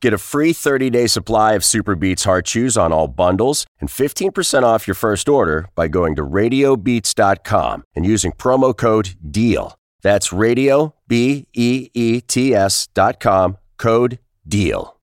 get 0.00 0.12
a 0.12 0.18
free 0.18 0.52
30 0.52 0.90
day 0.90 1.06
supply 1.06 1.54
of 1.54 1.64
Super 1.64 1.94
Beats 1.94 2.24
Heart 2.24 2.46
Chews 2.46 2.76
on 2.76 2.92
all 2.92 3.08
bundles 3.08 3.66
and 3.80 3.88
15% 3.88 4.62
off 4.62 4.86
your 4.86 4.94
first 4.94 5.28
order 5.28 5.68
by 5.74 5.88
going 5.88 6.14
to 6.16 6.22
radiobeats.com 6.22 7.84
and 7.94 8.06
using 8.06 8.32
promo 8.32 8.76
code 8.76 9.16
DEAL. 9.30 9.76
That's 10.02 10.32
radio, 10.32 10.94
B 11.08 11.46
E 11.54 11.88
E 11.94 12.20
T 12.20 12.54
S.com, 12.54 13.56
code 13.78 14.18
DEAL. 14.46 14.94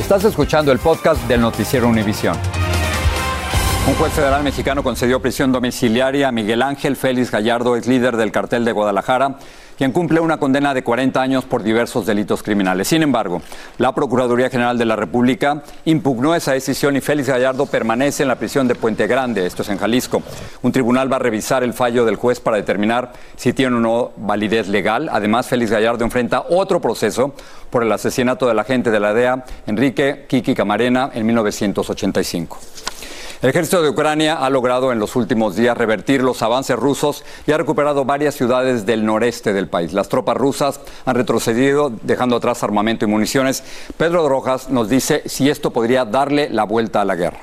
Estás 0.00 0.24
escuchando 0.24 0.72
el 0.72 0.78
podcast 0.80 1.22
del 1.28 1.40
Noticiero 1.40 1.86
Univisión. 1.86 2.36
Un 3.86 3.94
juez 3.94 4.12
federal 4.12 4.42
mexicano 4.42 4.82
concedió 4.82 5.22
prisión 5.22 5.52
domiciliaria 5.52 6.28
a 6.28 6.32
Miguel 6.32 6.62
Ángel 6.62 6.96
Félix 6.96 7.30
Gallardo, 7.30 7.76
ex 7.76 7.86
líder 7.86 8.16
del 8.16 8.30
cartel 8.30 8.64
de 8.64 8.72
Guadalajara, 8.72 9.38
quien 9.80 9.92
cumple 9.92 10.20
una 10.20 10.36
condena 10.36 10.74
de 10.74 10.84
40 10.84 11.22
años 11.22 11.46
por 11.46 11.62
diversos 11.62 12.04
delitos 12.04 12.42
criminales. 12.42 12.86
Sin 12.86 13.02
embargo, 13.02 13.40
la 13.78 13.94
Procuraduría 13.94 14.50
General 14.50 14.76
de 14.76 14.84
la 14.84 14.94
República 14.94 15.62
impugnó 15.86 16.34
esa 16.34 16.52
decisión 16.52 16.96
y 16.96 17.00
Félix 17.00 17.28
Gallardo 17.28 17.64
permanece 17.64 18.22
en 18.22 18.28
la 18.28 18.34
prisión 18.34 18.68
de 18.68 18.74
Puente 18.74 19.06
Grande, 19.06 19.46
esto 19.46 19.62
es 19.62 19.70
en 19.70 19.78
Jalisco. 19.78 20.22
Un 20.60 20.70
tribunal 20.70 21.10
va 21.10 21.16
a 21.16 21.20
revisar 21.20 21.64
el 21.64 21.72
fallo 21.72 22.04
del 22.04 22.16
juez 22.16 22.40
para 22.40 22.58
determinar 22.58 23.12
si 23.36 23.54
tiene 23.54 23.76
o 23.76 23.80
no 23.80 24.10
validez 24.18 24.68
legal. 24.68 25.08
Además, 25.10 25.46
Félix 25.46 25.70
Gallardo 25.70 26.04
enfrenta 26.04 26.44
otro 26.50 26.82
proceso 26.82 27.32
por 27.70 27.82
el 27.82 27.90
asesinato 27.90 28.46
del 28.46 28.58
agente 28.58 28.90
de 28.90 29.00
la 29.00 29.14
DEA, 29.14 29.46
Enrique 29.66 30.26
Kiki 30.28 30.54
Camarena, 30.54 31.10
en 31.14 31.24
1985. 31.24 32.58
El 33.42 33.48
ejército 33.48 33.80
de 33.80 33.88
Ucrania 33.88 34.34
ha 34.34 34.50
logrado 34.50 34.92
en 34.92 34.98
los 34.98 35.16
últimos 35.16 35.56
días 35.56 35.74
revertir 35.74 36.22
los 36.22 36.42
avances 36.42 36.76
rusos 36.76 37.24
y 37.46 37.52
ha 37.52 37.56
recuperado 37.56 38.04
varias 38.04 38.34
ciudades 38.34 38.84
del 38.84 39.06
noreste 39.06 39.54
del 39.54 39.66
país. 39.66 39.94
Las 39.94 40.10
tropas 40.10 40.36
rusas 40.36 40.78
han 41.06 41.14
retrocedido, 41.14 41.90
dejando 42.02 42.36
atrás 42.36 42.62
armamento 42.62 43.06
y 43.06 43.08
municiones. 43.08 43.64
Pedro 43.96 44.28
Rojas 44.28 44.68
nos 44.68 44.90
dice 44.90 45.22
si 45.24 45.48
esto 45.48 45.70
podría 45.70 46.04
darle 46.04 46.50
la 46.50 46.64
vuelta 46.64 47.00
a 47.00 47.06
la 47.06 47.14
guerra. 47.14 47.40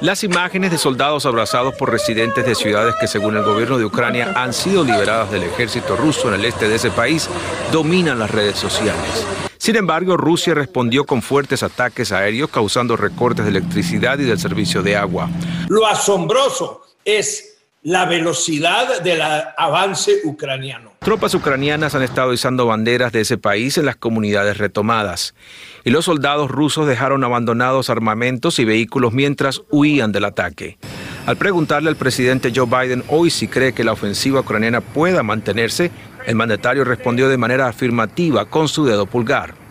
Las 0.00 0.24
imágenes 0.24 0.70
de 0.70 0.78
soldados 0.78 1.26
abrazados 1.26 1.74
por 1.74 1.90
residentes 1.90 2.46
de 2.46 2.54
ciudades 2.54 2.94
que 2.98 3.06
según 3.06 3.36
el 3.36 3.42
gobierno 3.42 3.76
de 3.76 3.84
Ucrania 3.84 4.32
han 4.34 4.54
sido 4.54 4.82
liberadas 4.82 5.30
del 5.30 5.42
ejército 5.42 5.94
ruso 5.94 6.28
en 6.28 6.40
el 6.40 6.44
este 6.46 6.70
de 6.70 6.76
ese 6.76 6.90
país 6.90 7.28
dominan 7.70 8.18
las 8.18 8.30
redes 8.30 8.56
sociales. 8.56 9.26
Sin 9.58 9.76
embargo, 9.76 10.16
Rusia 10.16 10.54
respondió 10.54 11.04
con 11.04 11.22
fuertes 11.22 11.62
ataques 11.62 12.12
aéreos 12.12 12.50
causando 12.50 12.96
recortes 12.96 13.44
de 13.44 13.50
electricidad 13.50 14.18
y 14.18 14.24
del 14.24 14.38
servicio 14.38 14.82
de 14.82 14.96
agua. 14.96 15.28
Lo 15.68 15.86
asombroso 15.86 16.82
es 17.04 17.56
la 17.82 18.04
velocidad 18.04 19.00
del 19.02 19.22
avance 19.56 20.20
ucraniano. 20.24 20.94
Tropas 20.98 21.34
ucranianas 21.34 21.94
han 21.94 22.02
estado 22.02 22.32
izando 22.32 22.66
banderas 22.66 23.12
de 23.12 23.20
ese 23.20 23.38
país 23.38 23.78
en 23.78 23.86
las 23.86 23.94
comunidades 23.94 24.58
retomadas. 24.58 25.36
Y 25.84 25.90
los 25.90 26.06
soldados 26.06 26.50
rusos 26.50 26.88
dejaron 26.88 27.22
abandonados 27.22 27.88
armamentos 27.88 28.58
y 28.58 28.64
vehículos 28.64 29.12
mientras 29.12 29.62
huían 29.70 30.10
del 30.10 30.24
ataque. 30.24 30.78
Al 31.26 31.36
preguntarle 31.36 31.88
al 31.88 31.94
presidente 31.94 32.52
Joe 32.52 32.66
Biden 32.66 33.04
hoy 33.06 33.30
si 33.30 33.46
cree 33.46 33.72
que 33.72 33.84
la 33.84 33.92
ofensiva 33.92 34.40
ucraniana 34.40 34.80
pueda 34.80 35.22
mantenerse, 35.22 35.92
el 36.26 36.34
mandatario 36.34 36.84
respondió 36.84 37.28
de 37.28 37.38
manera 37.38 37.68
afirmativa 37.68 38.44
con 38.46 38.68
su 38.68 38.84
dedo 38.84 39.06
pulgar. 39.06 39.66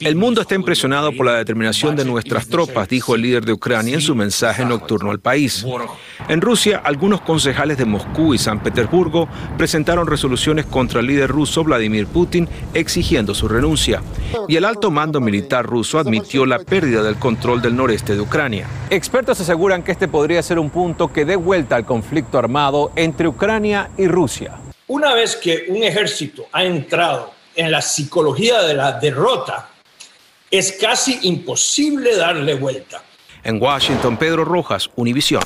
El 0.00 0.14
mundo 0.14 0.42
está 0.42 0.54
impresionado 0.54 1.12
por 1.12 1.26
la 1.26 1.34
determinación 1.34 1.96
de 1.96 2.04
nuestras 2.04 2.46
tropas, 2.46 2.88
dijo 2.88 3.16
el 3.16 3.22
líder 3.22 3.44
de 3.44 3.52
Ucrania 3.52 3.94
en 3.94 4.00
su 4.00 4.14
mensaje 4.14 4.64
nocturno 4.64 5.10
al 5.10 5.18
país. 5.18 5.66
En 6.28 6.40
Rusia, 6.40 6.80
algunos 6.84 7.20
concejales 7.22 7.78
de 7.78 7.84
Moscú 7.84 8.34
y 8.34 8.38
San 8.38 8.62
Petersburgo 8.62 9.28
presentaron 9.56 10.06
resoluciones 10.06 10.66
contra 10.66 11.00
el 11.00 11.06
líder 11.06 11.30
ruso 11.30 11.64
Vladimir 11.64 12.06
Putin 12.06 12.48
exigiendo 12.74 13.34
su 13.34 13.48
renuncia. 13.48 14.02
Y 14.46 14.54
el 14.54 14.64
alto 14.64 14.90
mando 14.92 15.20
militar 15.20 15.66
ruso 15.66 15.98
admitió 15.98 16.46
la 16.46 16.60
pérdida 16.60 17.02
del 17.02 17.16
control 17.16 17.60
del 17.60 17.74
noreste 17.74 18.14
de 18.14 18.20
Ucrania. 18.20 18.66
Expertos 18.88 19.40
aseguran 19.40 19.82
que 19.82 19.92
este 19.92 20.06
podría 20.06 20.42
ser 20.42 20.60
un 20.60 20.70
punto 20.70 21.12
que 21.12 21.24
dé 21.24 21.34
vuelta 21.34 21.74
al 21.74 21.84
conflicto 21.84 22.38
armado 22.38 22.92
entre 22.94 23.26
Ucrania 23.26 23.90
y 23.98 24.06
Rusia. 24.06 24.58
Una 24.88 25.12
vez 25.12 25.36
que 25.36 25.66
un 25.68 25.82
ejército 25.82 26.46
ha 26.50 26.64
entrado 26.64 27.32
en 27.54 27.70
la 27.70 27.82
psicología 27.82 28.62
de 28.62 28.72
la 28.72 28.92
derrota, 28.92 29.68
es 30.50 30.72
casi 30.72 31.18
imposible 31.24 32.16
darle 32.16 32.54
vuelta. 32.54 33.02
En 33.44 33.60
Washington, 33.60 34.16
Pedro 34.16 34.46
Rojas, 34.46 34.88
Univisión. 34.96 35.42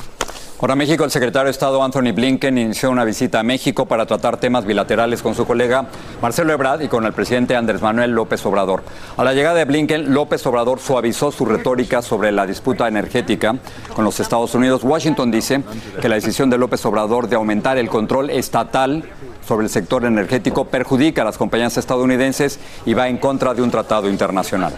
Ahora 0.61 0.77
México, 0.77 1.03
el 1.03 1.11
secretario 1.11 1.47
de 1.47 1.51
Estado 1.51 1.83
Anthony 1.83 2.13
Blinken 2.13 2.57
inició 2.57 2.89
una 2.89 3.03
visita 3.03 3.41
a 3.41 3.43
México 3.43 3.85
para 3.85 4.05
tratar 4.05 4.39
temas 4.39 4.65
bilaterales 4.65 5.21
con 5.21 5.35
su 5.35 5.45
colega 5.45 5.87
Marcelo 6.21 6.53
Ebrard 6.53 6.81
y 6.83 6.87
con 6.87 7.05
el 7.05 7.11
presidente 7.11 7.53
Andrés 7.53 7.81
Manuel 7.81 8.11
López 8.11 8.45
Obrador. 8.45 8.81
A 9.17 9.25
la 9.25 9.33
llegada 9.33 9.55
de 9.55 9.65
Blinken, 9.65 10.13
López 10.13 10.45
Obrador 10.47 10.79
suavizó 10.79 11.33
su 11.33 11.43
retórica 11.43 12.01
sobre 12.01 12.31
la 12.31 12.45
disputa 12.45 12.87
energética 12.87 13.57
con 13.93 14.05
los 14.05 14.21
Estados 14.21 14.55
Unidos. 14.55 14.85
Washington 14.85 15.31
dice 15.31 15.63
que 15.99 16.07
la 16.07 16.15
decisión 16.15 16.49
de 16.49 16.57
López 16.57 16.85
Obrador 16.85 17.27
de 17.27 17.35
aumentar 17.35 17.77
el 17.77 17.89
control 17.89 18.29
estatal 18.29 19.03
sobre 19.47 19.65
el 19.65 19.69
sector 19.69 20.05
energético 20.05 20.65
perjudica 20.65 21.21
a 21.21 21.25
las 21.25 21.37
compañías 21.37 21.77
estadounidenses 21.77 22.59
y 22.85 22.93
va 22.93 23.07
en 23.07 23.17
contra 23.17 23.53
de 23.53 23.61
un 23.61 23.71
tratado 23.71 24.09
internacional. 24.09 24.73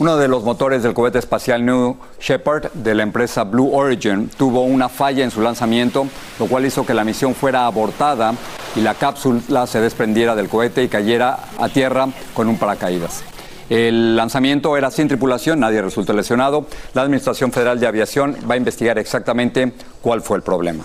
Uno 0.00 0.16
de 0.16 0.28
los 0.28 0.44
motores 0.44 0.84
del 0.84 0.94
cohete 0.94 1.18
espacial 1.18 1.66
New 1.66 1.96
Shepard 2.20 2.70
de 2.72 2.94
la 2.94 3.02
empresa 3.02 3.42
Blue 3.42 3.74
Origin 3.74 4.30
tuvo 4.36 4.62
una 4.62 4.88
falla 4.88 5.24
en 5.24 5.32
su 5.32 5.40
lanzamiento, 5.40 6.06
lo 6.38 6.46
cual 6.46 6.64
hizo 6.64 6.86
que 6.86 6.94
la 6.94 7.02
misión 7.02 7.34
fuera 7.34 7.66
abortada 7.66 8.32
y 8.76 8.80
la 8.80 8.94
cápsula 8.94 9.66
se 9.66 9.80
desprendiera 9.80 10.36
del 10.36 10.48
cohete 10.48 10.84
y 10.84 10.88
cayera 10.88 11.40
a 11.58 11.68
tierra 11.68 12.06
con 12.32 12.46
un 12.46 12.58
paracaídas. 12.58 13.24
El 13.68 14.14
lanzamiento 14.16 14.76
era 14.76 14.92
sin 14.92 15.08
tripulación, 15.08 15.58
nadie 15.58 15.82
resultó 15.82 16.12
lesionado. 16.12 16.66
La 16.94 17.02
Administración 17.02 17.50
Federal 17.50 17.80
de 17.80 17.88
Aviación 17.88 18.36
va 18.48 18.54
a 18.54 18.56
investigar 18.56 18.98
exactamente 18.98 19.72
cuál 20.00 20.22
fue 20.22 20.36
el 20.36 20.44
problema. 20.44 20.84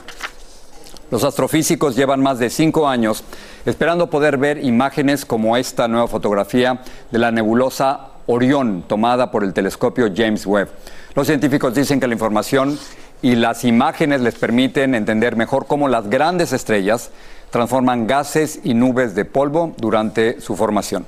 Los 1.14 1.24
astrofísicos 1.24 1.96
llevan 1.96 2.24
más 2.24 2.40
de 2.40 2.50
cinco 2.50 2.88
años 2.88 3.24
esperando 3.68 4.10
poder 4.10 4.38
ver 4.38 4.66
imágenes 4.66 5.26
como 5.26 5.56
esta 5.58 5.88
nueva 5.88 6.08
fotografía 6.08 6.82
de 7.12 7.20
la 7.20 7.30
nebulosa 7.30 8.08
Orión 8.26 8.84
tomada 8.88 9.30
por 9.30 9.44
el 9.44 9.54
telescopio 9.54 10.12
James 10.12 10.48
Webb. 10.48 10.70
Los 11.14 11.28
científicos 11.28 11.76
dicen 11.76 12.00
que 12.00 12.08
la 12.08 12.16
información 12.16 12.80
y 13.22 13.36
las 13.36 13.64
imágenes 13.64 14.22
les 14.22 14.34
permiten 14.34 14.96
entender 14.96 15.36
mejor 15.36 15.68
cómo 15.68 15.88
las 15.88 16.10
grandes 16.10 16.52
estrellas 16.52 17.12
transforman 17.52 18.08
gases 18.08 18.62
y 18.64 18.74
nubes 18.74 19.14
de 19.14 19.26
polvo 19.26 19.76
durante 19.78 20.42
su 20.42 20.56
formación. 20.56 21.06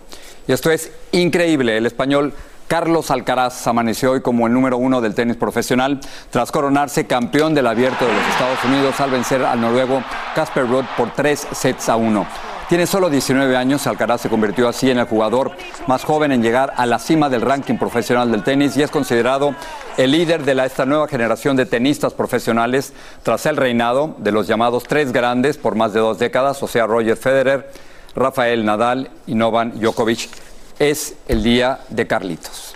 Y 0.47 0.51
esto 0.51 0.69
es 0.69 0.91
increíble. 1.13 1.77
El 1.77 1.87
español 1.87 2.31
Carlos 2.67 3.11
Alcaraz 3.11 3.67
amaneció 3.67 4.11
hoy 4.11 4.21
como 4.21 4.47
el 4.47 4.53
número 4.53 4.77
uno 4.77 4.99
del 4.99 5.13
tenis 5.13 5.37
profesional 5.37 5.99
tras 6.31 6.51
coronarse 6.51 7.05
campeón 7.05 7.53
del 7.53 7.67
abierto 7.67 8.05
de 8.05 8.13
los 8.13 8.27
Estados 8.27 8.63
Unidos 8.65 8.99
al 8.99 9.11
vencer 9.11 9.45
al 9.45 9.61
noruego 9.61 10.03
Casper 10.33 10.67
Ruud 10.67 10.85
por 10.97 11.13
tres 11.13 11.47
sets 11.51 11.89
a 11.89 11.95
uno. 11.95 12.25
Tiene 12.67 12.87
solo 12.87 13.11
19 13.11 13.55
años, 13.55 13.85
Alcaraz 13.85 14.21
se 14.21 14.29
convirtió 14.29 14.67
así 14.67 14.89
en 14.89 14.97
el 14.97 15.05
jugador 15.05 15.51
más 15.85 16.03
joven 16.03 16.31
en 16.31 16.41
llegar 16.41 16.73
a 16.75 16.87
la 16.87 16.97
cima 16.97 17.29
del 17.29 17.41
ranking 17.41 17.77
profesional 17.77 18.31
del 18.31 18.41
tenis 18.41 18.75
y 18.75 18.81
es 18.81 18.89
considerado 18.89 19.53
el 19.97 20.09
líder 20.09 20.43
de 20.43 20.65
esta 20.65 20.87
nueva 20.87 21.07
generación 21.07 21.55
de 21.55 21.67
tenistas 21.67 22.15
profesionales 22.15 22.93
tras 23.21 23.45
el 23.45 23.57
reinado 23.57 24.15
de 24.17 24.31
los 24.31 24.47
llamados 24.47 24.85
tres 24.85 25.11
grandes 25.13 25.57
por 25.57 25.75
más 25.75 25.93
de 25.93 25.99
dos 25.99 26.17
décadas, 26.17 26.63
o 26.63 26.67
sea, 26.67 26.87
Roger 26.87 27.15
Federer, 27.15 27.69
Rafael 28.15 28.65
Nadal 28.65 29.11
y 29.27 29.35
Novak 29.35 29.73
Djokovic. 29.73 30.54
Es 30.79 31.15
el 31.29 31.41
día 31.41 31.79
de 31.89 32.05
Carlitos. 32.05 32.75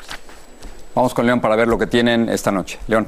Vamos 0.96 1.14
con 1.14 1.26
León 1.26 1.42
para 1.42 1.58
ver 1.58 1.68
lo 1.68 1.78
que 1.78 1.88
tienen 1.88 2.30
esta 2.30 2.52
noche. 2.52 2.80
León. 2.88 3.08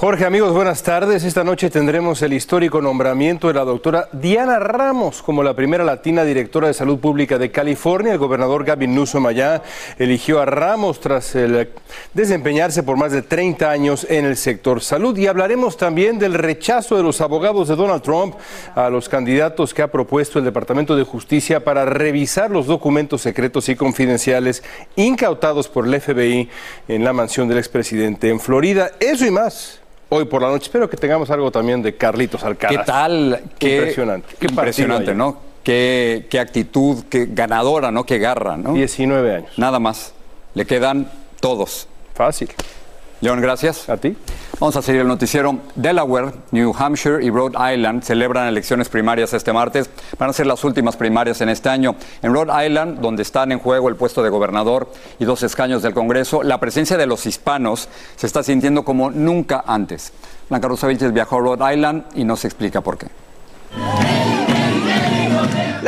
Jorge, 0.00 0.24
amigos, 0.24 0.52
buenas 0.52 0.84
tardes. 0.84 1.24
Esta 1.24 1.42
noche 1.42 1.70
tendremos 1.70 2.22
el 2.22 2.32
histórico 2.32 2.80
nombramiento 2.80 3.48
de 3.48 3.54
la 3.54 3.64
doctora 3.64 4.08
Diana 4.12 4.60
Ramos 4.60 5.22
como 5.22 5.42
la 5.42 5.56
primera 5.56 5.82
latina 5.82 6.22
directora 6.22 6.68
de 6.68 6.74
salud 6.74 7.00
pública 7.00 7.36
de 7.36 7.50
California. 7.50 8.12
El 8.12 8.18
gobernador 8.18 8.64
Gavin 8.64 8.94
Newsom 8.94 9.26
allá 9.26 9.60
eligió 9.98 10.40
a 10.40 10.44
Ramos 10.44 11.00
tras 11.00 11.34
el 11.34 11.70
desempeñarse 12.14 12.84
por 12.84 12.96
más 12.96 13.10
de 13.10 13.22
30 13.22 13.68
años 13.68 14.06
en 14.08 14.24
el 14.24 14.36
sector 14.36 14.80
salud. 14.82 15.18
Y 15.18 15.26
hablaremos 15.26 15.76
también 15.76 16.20
del 16.20 16.34
rechazo 16.34 16.96
de 16.96 17.02
los 17.02 17.20
abogados 17.20 17.66
de 17.66 17.74
Donald 17.74 18.02
Trump 18.02 18.36
a 18.76 18.90
los 18.90 19.08
candidatos 19.08 19.74
que 19.74 19.82
ha 19.82 19.90
propuesto 19.90 20.38
el 20.38 20.44
Departamento 20.44 20.94
de 20.94 21.02
Justicia 21.02 21.64
para 21.64 21.84
revisar 21.84 22.52
los 22.52 22.66
documentos 22.66 23.22
secretos 23.22 23.68
y 23.68 23.74
confidenciales 23.74 24.62
incautados 24.94 25.66
por 25.66 25.88
el 25.88 26.00
FBI 26.00 26.48
en 26.86 27.02
la 27.02 27.12
mansión 27.12 27.48
del 27.48 27.58
expresidente 27.58 28.28
en 28.28 28.38
Florida. 28.38 28.92
Eso 29.00 29.26
y 29.26 29.32
más 29.32 29.80
hoy 30.08 30.24
por 30.24 30.42
la 30.42 30.48
noche. 30.48 30.64
Espero 30.64 30.88
que 30.88 30.96
tengamos 30.96 31.30
algo 31.30 31.50
también 31.50 31.82
de 31.82 31.96
Carlitos 31.96 32.42
Alcaraz. 32.44 32.78
¿Qué 32.78 32.84
tal? 32.84 33.42
Qué 33.58 33.76
impresionante. 33.76 34.34
Qué 34.38 34.46
impresionante, 34.46 35.14
¿no? 35.14 35.38
Qué, 35.62 36.26
qué, 36.30 36.40
actitud, 36.40 37.04
qué 37.10 37.26
ganadora, 37.30 37.90
¿no? 37.90 38.04
Qué 38.04 38.18
garra, 38.18 38.56
¿no? 38.56 38.72
19 38.72 39.34
años. 39.34 39.58
Nada 39.58 39.78
más. 39.78 40.14
Le 40.54 40.64
quedan 40.66 41.10
todos. 41.40 41.88
Fácil. 42.14 42.50
León, 43.20 43.40
gracias. 43.40 43.88
A 43.88 43.96
ti. 43.96 44.16
Vamos 44.60 44.74
a 44.74 44.82
seguir 44.82 45.02
el 45.02 45.06
noticiero. 45.06 45.56
Delaware, 45.76 46.32
New 46.50 46.74
Hampshire 46.76 47.24
y 47.24 47.30
Rhode 47.30 47.56
Island 47.74 48.02
celebran 48.02 48.48
elecciones 48.48 48.88
primarias 48.88 49.32
este 49.32 49.52
martes. 49.52 49.88
Van 50.18 50.30
a 50.30 50.32
ser 50.32 50.46
las 50.46 50.64
últimas 50.64 50.96
primarias 50.96 51.40
en 51.40 51.48
este 51.48 51.68
año. 51.68 51.94
En 52.22 52.34
Rhode 52.34 52.66
Island, 52.66 52.98
donde 52.98 53.22
están 53.22 53.52
en 53.52 53.60
juego 53.60 53.88
el 53.88 53.94
puesto 53.94 54.20
de 54.20 54.30
gobernador 54.30 54.90
y 55.20 55.24
dos 55.26 55.44
escaños 55.44 55.82
del 55.82 55.94
Congreso, 55.94 56.42
la 56.42 56.58
presencia 56.58 56.96
de 56.96 57.06
los 57.06 57.24
hispanos 57.24 57.88
se 58.16 58.26
está 58.26 58.42
sintiendo 58.42 58.84
como 58.84 59.12
nunca 59.12 59.62
antes. 59.64 60.12
Blanca 60.48 60.66
Rosa 60.66 60.88
Vilches 60.88 61.12
viajó 61.12 61.36
a 61.36 61.40
Rhode 61.40 61.74
Island 61.74 62.04
y 62.16 62.24
nos 62.24 62.44
explica 62.44 62.80
por 62.80 62.98
qué. 62.98 63.06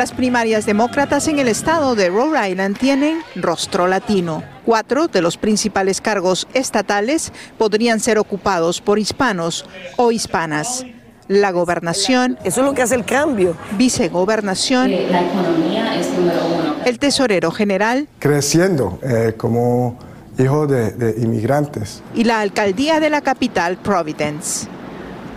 Las 0.01 0.13
primarias 0.13 0.65
demócratas 0.65 1.27
en 1.27 1.37
el 1.37 1.47
estado 1.47 1.93
de 1.93 2.09
Rhode 2.09 2.49
Island 2.49 2.75
tienen 2.75 3.19
rostro 3.35 3.85
latino. 3.85 4.41
Cuatro 4.65 5.07
de 5.07 5.21
los 5.21 5.37
principales 5.37 6.01
cargos 6.01 6.47
estatales 6.55 7.31
podrían 7.59 7.99
ser 7.99 8.17
ocupados 8.17 8.81
por 8.81 8.97
hispanos 8.97 9.63
o 9.97 10.11
hispanas. 10.11 10.87
La 11.27 11.51
gobernación. 11.51 12.39
Eso 12.43 12.61
es 12.61 12.65
lo 12.65 12.73
que 12.73 12.81
hace 12.81 12.95
el 12.95 13.05
cambio. 13.05 13.55
Vicegobernación. 13.77 14.89
La 14.89 15.21
economía 15.21 15.99
es 15.99 16.09
número 16.17 16.47
uno. 16.47 16.75
El 16.83 16.97
tesorero 16.97 17.51
general. 17.51 18.07
Creciendo 18.17 18.97
eh, 19.03 19.35
como 19.37 19.99
hijo 20.39 20.65
de, 20.65 20.93
de 20.93 21.21
inmigrantes. 21.21 22.01
Y 22.15 22.23
la 22.23 22.39
alcaldía 22.39 22.99
de 22.99 23.11
la 23.11 23.21
capital, 23.21 23.77
Providence. 23.77 24.67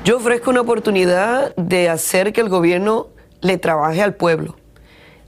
Yo 0.07 0.16
ofrezco 0.16 0.50
una 0.50 0.62
oportunidad 0.62 1.55
de 1.57 1.90
hacer 1.90 2.33
que 2.33 2.40
el 2.40 2.48
gobierno 2.48 3.13
le 3.44 3.59
trabaje 3.59 4.02
al 4.02 4.14
pueblo. 4.14 4.57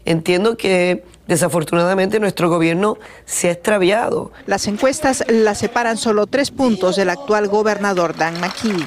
Entiendo 0.07 0.57
que 0.57 1.05
desafortunadamente 1.29 2.19
nuestro 2.19 2.49
gobierno 2.49 2.97
se 3.27 3.49
ha 3.49 3.53
extraviado. 3.53 4.33
Las 4.47 4.67
encuestas 4.67 5.23
la 5.29 5.55
separan 5.55 5.99
solo 5.99 6.27
tres 6.27 6.51
puntos 6.51 6.97
del 6.97 7.11
actual 7.11 7.49
gobernador 7.49 8.17
Dan 8.17 8.41
McKee. 8.41 8.87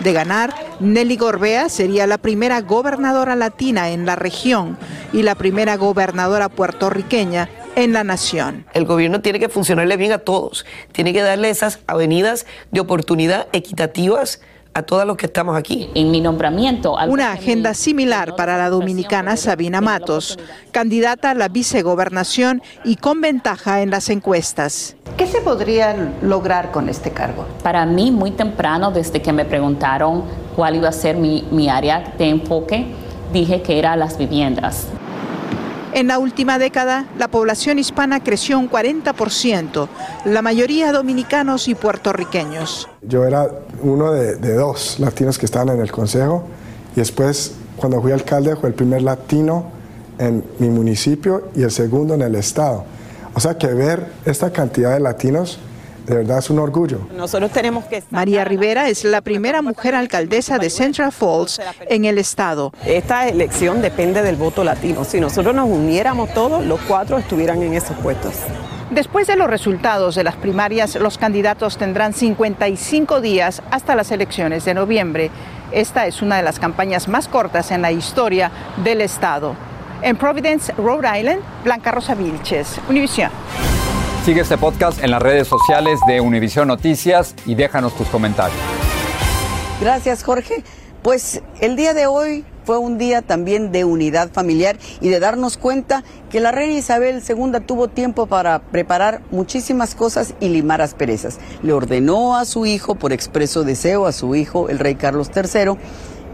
De 0.00 0.12
ganar, 0.12 0.54
Nelly 0.80 1.16
Gorbea 1.16 1.68
sería 1.68 2.06
la 2.06 2.18
primera 2.18 2.60
gobernadora 2.60 3.36
latina 3.36 3.90
en 3.90 4.04
la 4.04 4.16
región 4.16 4.76
y 5.12 5.22
la 5.22 5.34
primera 5.34 5.76
gobernadora 5.76 6.48
puertorriqueña 6.48 7.48
en 7.74 7.92
la 7.92 8.04
nación. 8.04 8.66
El 8.74 8.84
gobierno 8.84 9.22
tiene 9.22 9.40
que 9.40 9.48
funcionarle 9.48 9.96
bien 9.96 10.12
a 10.12 10.18
todos, 10.18 10.66
tiene 10.92 11.12
que 11.12 11.22
darle 11.22 11.48
esas 11.48 11.80
avenidas 11.86 12.44
de 12.70 12.80
oportunidad 12.80 13.48
equitativas 13.52 14.40
a 14.78 14.82
todos 14.82 15.04
los 15.04 15.16
que 15.16 15.26
estamos 15.26 15.56
aquí. 15.56 15.90
En 15.94 16.10
mi 16.10 16.20
nombramiento. 16.20 16.96
Una 17.08 17.32
agenda 17.32 17.74
similar 17.74 18.36
para 18.36 18.56
la 18.56 18.70
dominicana 18.70 19.36
Sabina 19.36 19.80
Matos, 19.80 20.38
candidata 20.70 21.30
a 21.30 21.34
la 21.34 21.48
vicegobernación 21.48 22.62
y 22.84 22.96
con 22.96 23.20
ventaja 23.20 23.82
en 23.82 23.90
las 23.90 24.08
encuestas. 24.08 24.96
¿Qué 25.16 25.26
se 25.26 25.40
podría 25.40 25.96
lograr 26.22 26.70
con 26.70 26.88
este 26.88 27.10
cargo? 27.10 27.44
Para 27.62 27.84
mí, 27.86 28.10
muy 28.12 28.30
temprano, 28.30 28.92
desde 28.92 29.20
que 29.20 29.32
me 29.32 29.44
preguntaron 29.44 30.24
cuál 30.54 30.76
iba 30.76 30.88
a 30.88 30.92
ser 30.92 31.16
mi, 31.16 31.46
mi 31.50 31.68
área 31.68 32.14
de 32.16 32.28
enfoque, 32.28 32.86
dije 33.32 33.62
que 33.62 33.78
era 33.78 33.96
las 33.96 34.16
viviendas. 34.16 34.86
En 35.94 36.06
la 36.06 36.18
última 36.18 36.58
década, 36.58 37.06
la 37.18 37.28
población 37.28 37.78
hispana 37.78 38.22
creció 38.22 38.58
un 38.58 38.70
40%, 38.70 39.88
la 40.26 40.42
mayoría 40.42 40.92
dominicanos 40.92 41.66
y 41.66 41.74
puertorriqueños. 41.74 42.88
Yo 43.02 43.24
era 43.24 43.48
uno 43.82 44.12
de, 44.12 44.36
de, 44.36 44.54
dos 44.54 44.98
latinos 44.98 45.38
que 45.38 45.46
estaban 45.46 45.70
en 45.70 45.80
el 45.80 45.90
consejo 45.90 46.44
y 46.94 47.00
después, 47.00 47.54
cuando 47.76 48.00
fui 48.00 48.12
alcalde, 48.12 48.56
fue 48.56 48.70
el 48.70 48.74
primer 48.74 49.02
latino 49.02 49.64
en 50.18 50.44
mi 50.58 50.68
municipio 50.68 51.48
y 51.54 51.62
el 51.62 51.70
segundo 51.70 52.14
en 52.14 52.22
el 52.22 52.34
estado. 52.34 52.84
O 53.34 53.40
sea 53.40 53.56
que 53.56 53.68
ver 53.68 54.06
esta 54.24 54.50
cantidad 54.50 54.94
de 54.94 55.00
latinos 55.00 55.60
de 56.08 56.14
verdad 56.14 56.38
es 56.38 56.48
un 56.48 56.58
orgullo. 56.58 57.00
Nosotros 57.14 57.52
tenemos 57.52 57.84
que... 57.84 58.02
María 58.10 58.42
Rivera 58.42 58.88
es 58.88 59.04
la 59.04 59.20
primera 59.20 59.60
mujer 59.60 59.94
alcaldesa 59.94 60.58
de 60.58 60.70
Central 60.70 61.12
Falls 61.12 61.60
en 61.88 62.06
el 62.06 62.16
estado. 62.16 62.72
Esta 62.86 63.28
elección 63.28 63.82
depende 63.82 64.22
del 64.22 64.36
voto 64.36 64.64
latino. 64.64 65.04
Si 65.04 65.20
nosotros 65.20 65.54
nos 65.54 65.68
uniéramos 65.68 66.32
todos, 66.32 66.64
los 66.64 66.80
cuatro 66.80 67.18
estuvieran 67.18 67.62
en 67.62 67.74
esos 67.74 67.94
puestos. 67.98 68.32
Después 68.90 69.26
de 69.26 69.36
los 69.36 69.50
resultados 69.50 70.14
de 70.14 70.24
las 70.24 70.36
primarias, 70.36 70.94
los 70.94 71.18
candidatos 71.18 71.76
tendrán 71.76 72.14
55 72.14 73.20
días 73.20 73.62
hasta 73.70 73.94
las 73.94 74.10
elecciones 74.10 74.64
de 74.64 74.72
noviembre. 74.72 75.30
Esta 75.72 76.06
es 76.06 76.22
una 76.22 76.38
de 76.38 76.42
las 76.42 76.58
campañas 76.58 77.06
más 77.06 77.28
cortas 77.28 77.70
en 77.70 77.82
la 77.82 77.92
historia 77.92 78.50
del 78.82 79.02
estado. 79.02 79.54
En 80.00 80.16
Providence, 80.16 80.72
Rhode 80.72 81.18
Island, 81.18 81.42
Blanca 81.64 81.90
Rosa 81.90 82.14
Vilches, 82.14 82.80
Univisión. 82.88 83.30
Sigue 84.24 84.40
este 84.40 84.56
podcast 84.56 85.04
en 85.04 85.10
las 85.10 85.20
redes 85.20 85.46
sociales 85.48 86.00
de 86.06 86.22
Univisión 86.22 86.68
Noticias 86.68 87.34
y 87.44 87.54
déjanos 87.54 87.94
tus 87.94 88.08
comentarios. 88.08 88.58
Gracias, 89.82 90.22
Jorge. 90.22 90.64
Pues 91.02 91.42
el 91.60 91.76
día 91.76 91.92
de 91.92 92.06
hoy 92.06 92.46
fue 92.68 92.76
un 92.76 92.98
día 92.98 93.22
también 93.22 93.72
de 93.72 93.86
unidad 93.86 94.30
familiar 94.30 94.76
y 95.00 95.08
de 95.08 95.20
darnos 95.20 95.56
cuenta 95.56 96.04
que 96.28 96.38
la 96.38 96.52
reina 96.52 96.74
Isabel 96.74 97.22
II 97.26 97.60
tuvo 97.64 97.88
tiempo 97.88 98.26
para 98.26 98.58
preparar 98.58 99.22
muchísimas 99.30 99.94
cosas 99.94 100.34
y 100.38 100.50
limar 100.50 100.82
asperezas. 100.82 101.38
Le 101.62 101.72
ordenó 101.72 102.36
a 102.36 102.44
su 102.44 102.66
hijo, 102.66 102.94
por 102.94 103.14
expreso 103.14 103.64
deseo, 103.64 104.04
a 104.04 104.12
su 104.12 104.34
hijo, 104.34 104.68
el 104.68 104.80
rey 104.80 104.96
Carlos 104.96 105.30
III, 105.34 105.78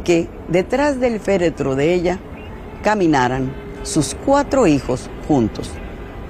que 0.02 0.28
detrás 0.48 0.98
del 0.98 1.20
féretro 1.20 1.76
de 1.76 1.94
ella 1.94 2.18
caminaran 2.82 3.54
sus 3.84 4.16
cuatro 4.26 4.66
hijos 4.66 5.08
juntos, 5.28 5.70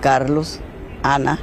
Carlos, 0.02 0.60
Ana, 1.02 1.38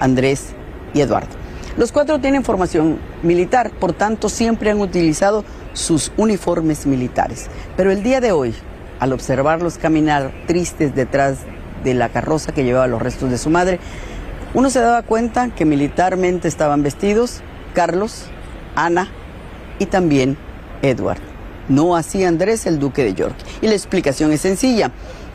Andrés 0.00 0.54
y 0.94 1.02
Eduardo. 1.02 1.36
Los 1.76 1.92
cuatro 1.92 2.18
tienen 2.18 2.44
formación 2.44 2.98
militar, 3.22 3.72
por 3.72 3.92
tanto 3.92 4.30
siempre 4.30 4.70
han 4.70 4.80
utilizado 4.80 5.44
sus 5.76 6.10
uniformes 6.16 6.86
militares. 6.86 7.48
Pero 7.76 7.90
el 7.90 8.02
día 8.02 8.20
de 8.20 8.32
hoy, 8.32 8.54
al 8.98 9.12
observarlos 9.12 9.76
caminar 9.76 10.32
tristes 10.46 10.94
detrás 10.94 11.38
de 11.84 11.94
la 11.94 12.08
carroza 12.08 12.52
que 12.52 12.64
llevaba 12.64 12.86
los 12.86 13.02
restos 13.02 13.30
de 13.30 13.38
su 13.38 13.50
madre, 13.50 13.78
uno 14.54 14.70
se 14.70 14.80
daba 14.80 15.02
cuenta 15.02 15.50
que 15.54 15.66
militarmente 15.66 16.48
estaban 16.48 16.82
vestidos 16.82 17.42
Carlos, 17.74 18.24
Ana 18.74 19.08
y 19.78 19.86
también 19.86 20.38
Edward. 20.80 21.20
No 21.68 21.94
así 21.94 22.24
Andrés, 22.24 22.66
el 22.66 22.78
duque 22.78 23.04
de 23.04 23.12
York. 23.12 23.36
Y 23.60 23.66
la 23.66 23.74
explicación 23.74 24.32
es 24.32 24.40
sencilla. 24.40 24.92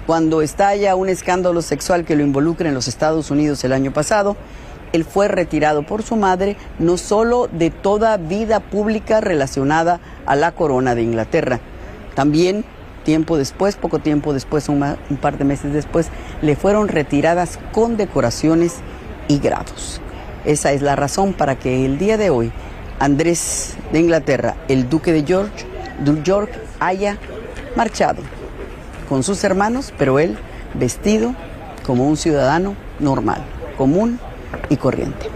Cuando 0.07 0.41
estalla 0.41 0.95
un 0.95 1.09
escándalo 1.09 1.61
sexual 1.61 2.03
que 2.03 2.15
lo 2.15 2.23
involucra 2.23 2.67
en 2.67 2.73
los 2.73 2.87
Estados 2.87 3.29
Unidos 3.29 3.63
el 3.63 3.73
año 3.73 3.93
pasado, 3.93 4.35
él 4.93 5.05
fue 5.05 5.27
retirado 5.27 5.83
por 5.83 6.03
su 6.03 6.15
madre 6.15 6.57
no 6.79 6.97
solo 6.97 7.47
de 7.51 7.69
toda 7.69 8.17
vida 8.17 8.59
pública 8.59 9.21
relacionada 9.21 9.99
a 10.25 10.35
la 10.35 10.51
corona 10.51 10.95
de 10.95 11.03
Inglaterra, 11.03 11.59
también 12.15 12.65
tiempo 13.03 13.37
después, 13.37 13.75
poco 13.75 13.99
tiempo 13.99 14.33
después, 14.33 14.69
un, 14.69 14.79
par 15.21 15.37
de 15.37 15.45
meses 15.45 15.73
después, 15.73 16.09
le 16.41 16.55
fueron 16.55 16.87
retiradas 16.87 17.57
condecoraciones 17.71 18.75
y 19.27 19.39
grados. 19.39 20.01
Esa 20.45 20.71
es 20.71 20.81
la 20.81 20.95
razón 20.95 21.33
para 21.33 21.57
que 21.57 21.85
el 21.85 21.97
día 21.97 22.17
de 22.17 22.29
hoy 22.29 22.51
Andrés 22.99 23.75
de 23.91 23.99
Inglaterra, 23.99 24.55
el 24.67 24.89
duque 24.89 25.11
de 25.11 25.23
York, 25.23 25.51
de 26.03 26.21
York 26.23 26.51
haya 26.79 27.17
marchado 27.75 28.21
con 29.09 29.23
sus 29.23 29.43
hermanos, 29.43 29.93
pero 29.97 30.19
él 30.19 30.37
vestido 30.73 31.33
como 31.85 32.07
un 32.07 32.17
ciudadano 32.17 32.75
normal, 32.99 33.43
común 33.77 34.19
y 34.69 34.77
corriente. 34.77 35.29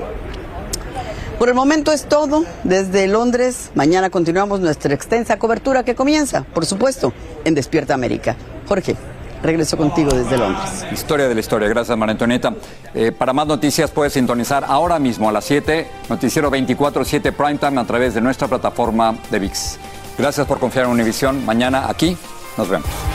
Por 1.38 1.50
el 1.50 1.56
momento 1.56 1.92
es 1.92 2.06
todo 2.06 2.46
desde 2.64 3.08
Londres. 3.08 3.72
Mañana 3.76 4.10
continuamos 4.10 4.62
nuestra 4.62 4.94
extensa 4.94 5.38
cobertura 5.38 5.84
que 5.84 5.94
comienza, 5.94 6.44
por 6.54 6.66
supuesto, 6.66 7.12
en 7.44 7.56
Despierta 7.56 7.94
América. 7.94 8.38
Jorge, 8.68 8.96
regreso 9.44 9.76
contigo 9.76 10.12
desde 10.12 10.38
Londres. 10.38 10.86
Historia 10.94 11.28
de 11.28 11.34
la 11.34 11.42
historia. 11.42 11.68
Gracias, 11.68 11.98
María 11.98 12.14
Antonieta. 12.14 12.54
Eh, 12.94 13.12
para 13.12 13.34
más 13.34 13.48
noticias 13.48 13.92
puedes 13.92 14.14
sintonizar 14.14 14.64
ahora 14.66 14.98
mismo 14.98 15.28
a 15.28 15.34
las 15.34 15.44
7, 15.46 15.88
Noticiero 16.10 16.50
24-7 16.50 17.34
Primetime 17.34 17.82
a 17.82 17.86
través 17.86 18.14
de 18.14 18.22
nuestra 18.22 18.48
plataforma 18.48 19.18
de 19.30 19.40
VIX. 19.40 19.78
Gracias 20.18 20.48
por 20.48 20.60
confiar 20.60 20.86
en 20.86 20.92
Univision. 20.92 21.46
Mañana 21.46 21.90
aquí 21.90 22.18
nos 22.58 22.70
vemos. 22.70 23.15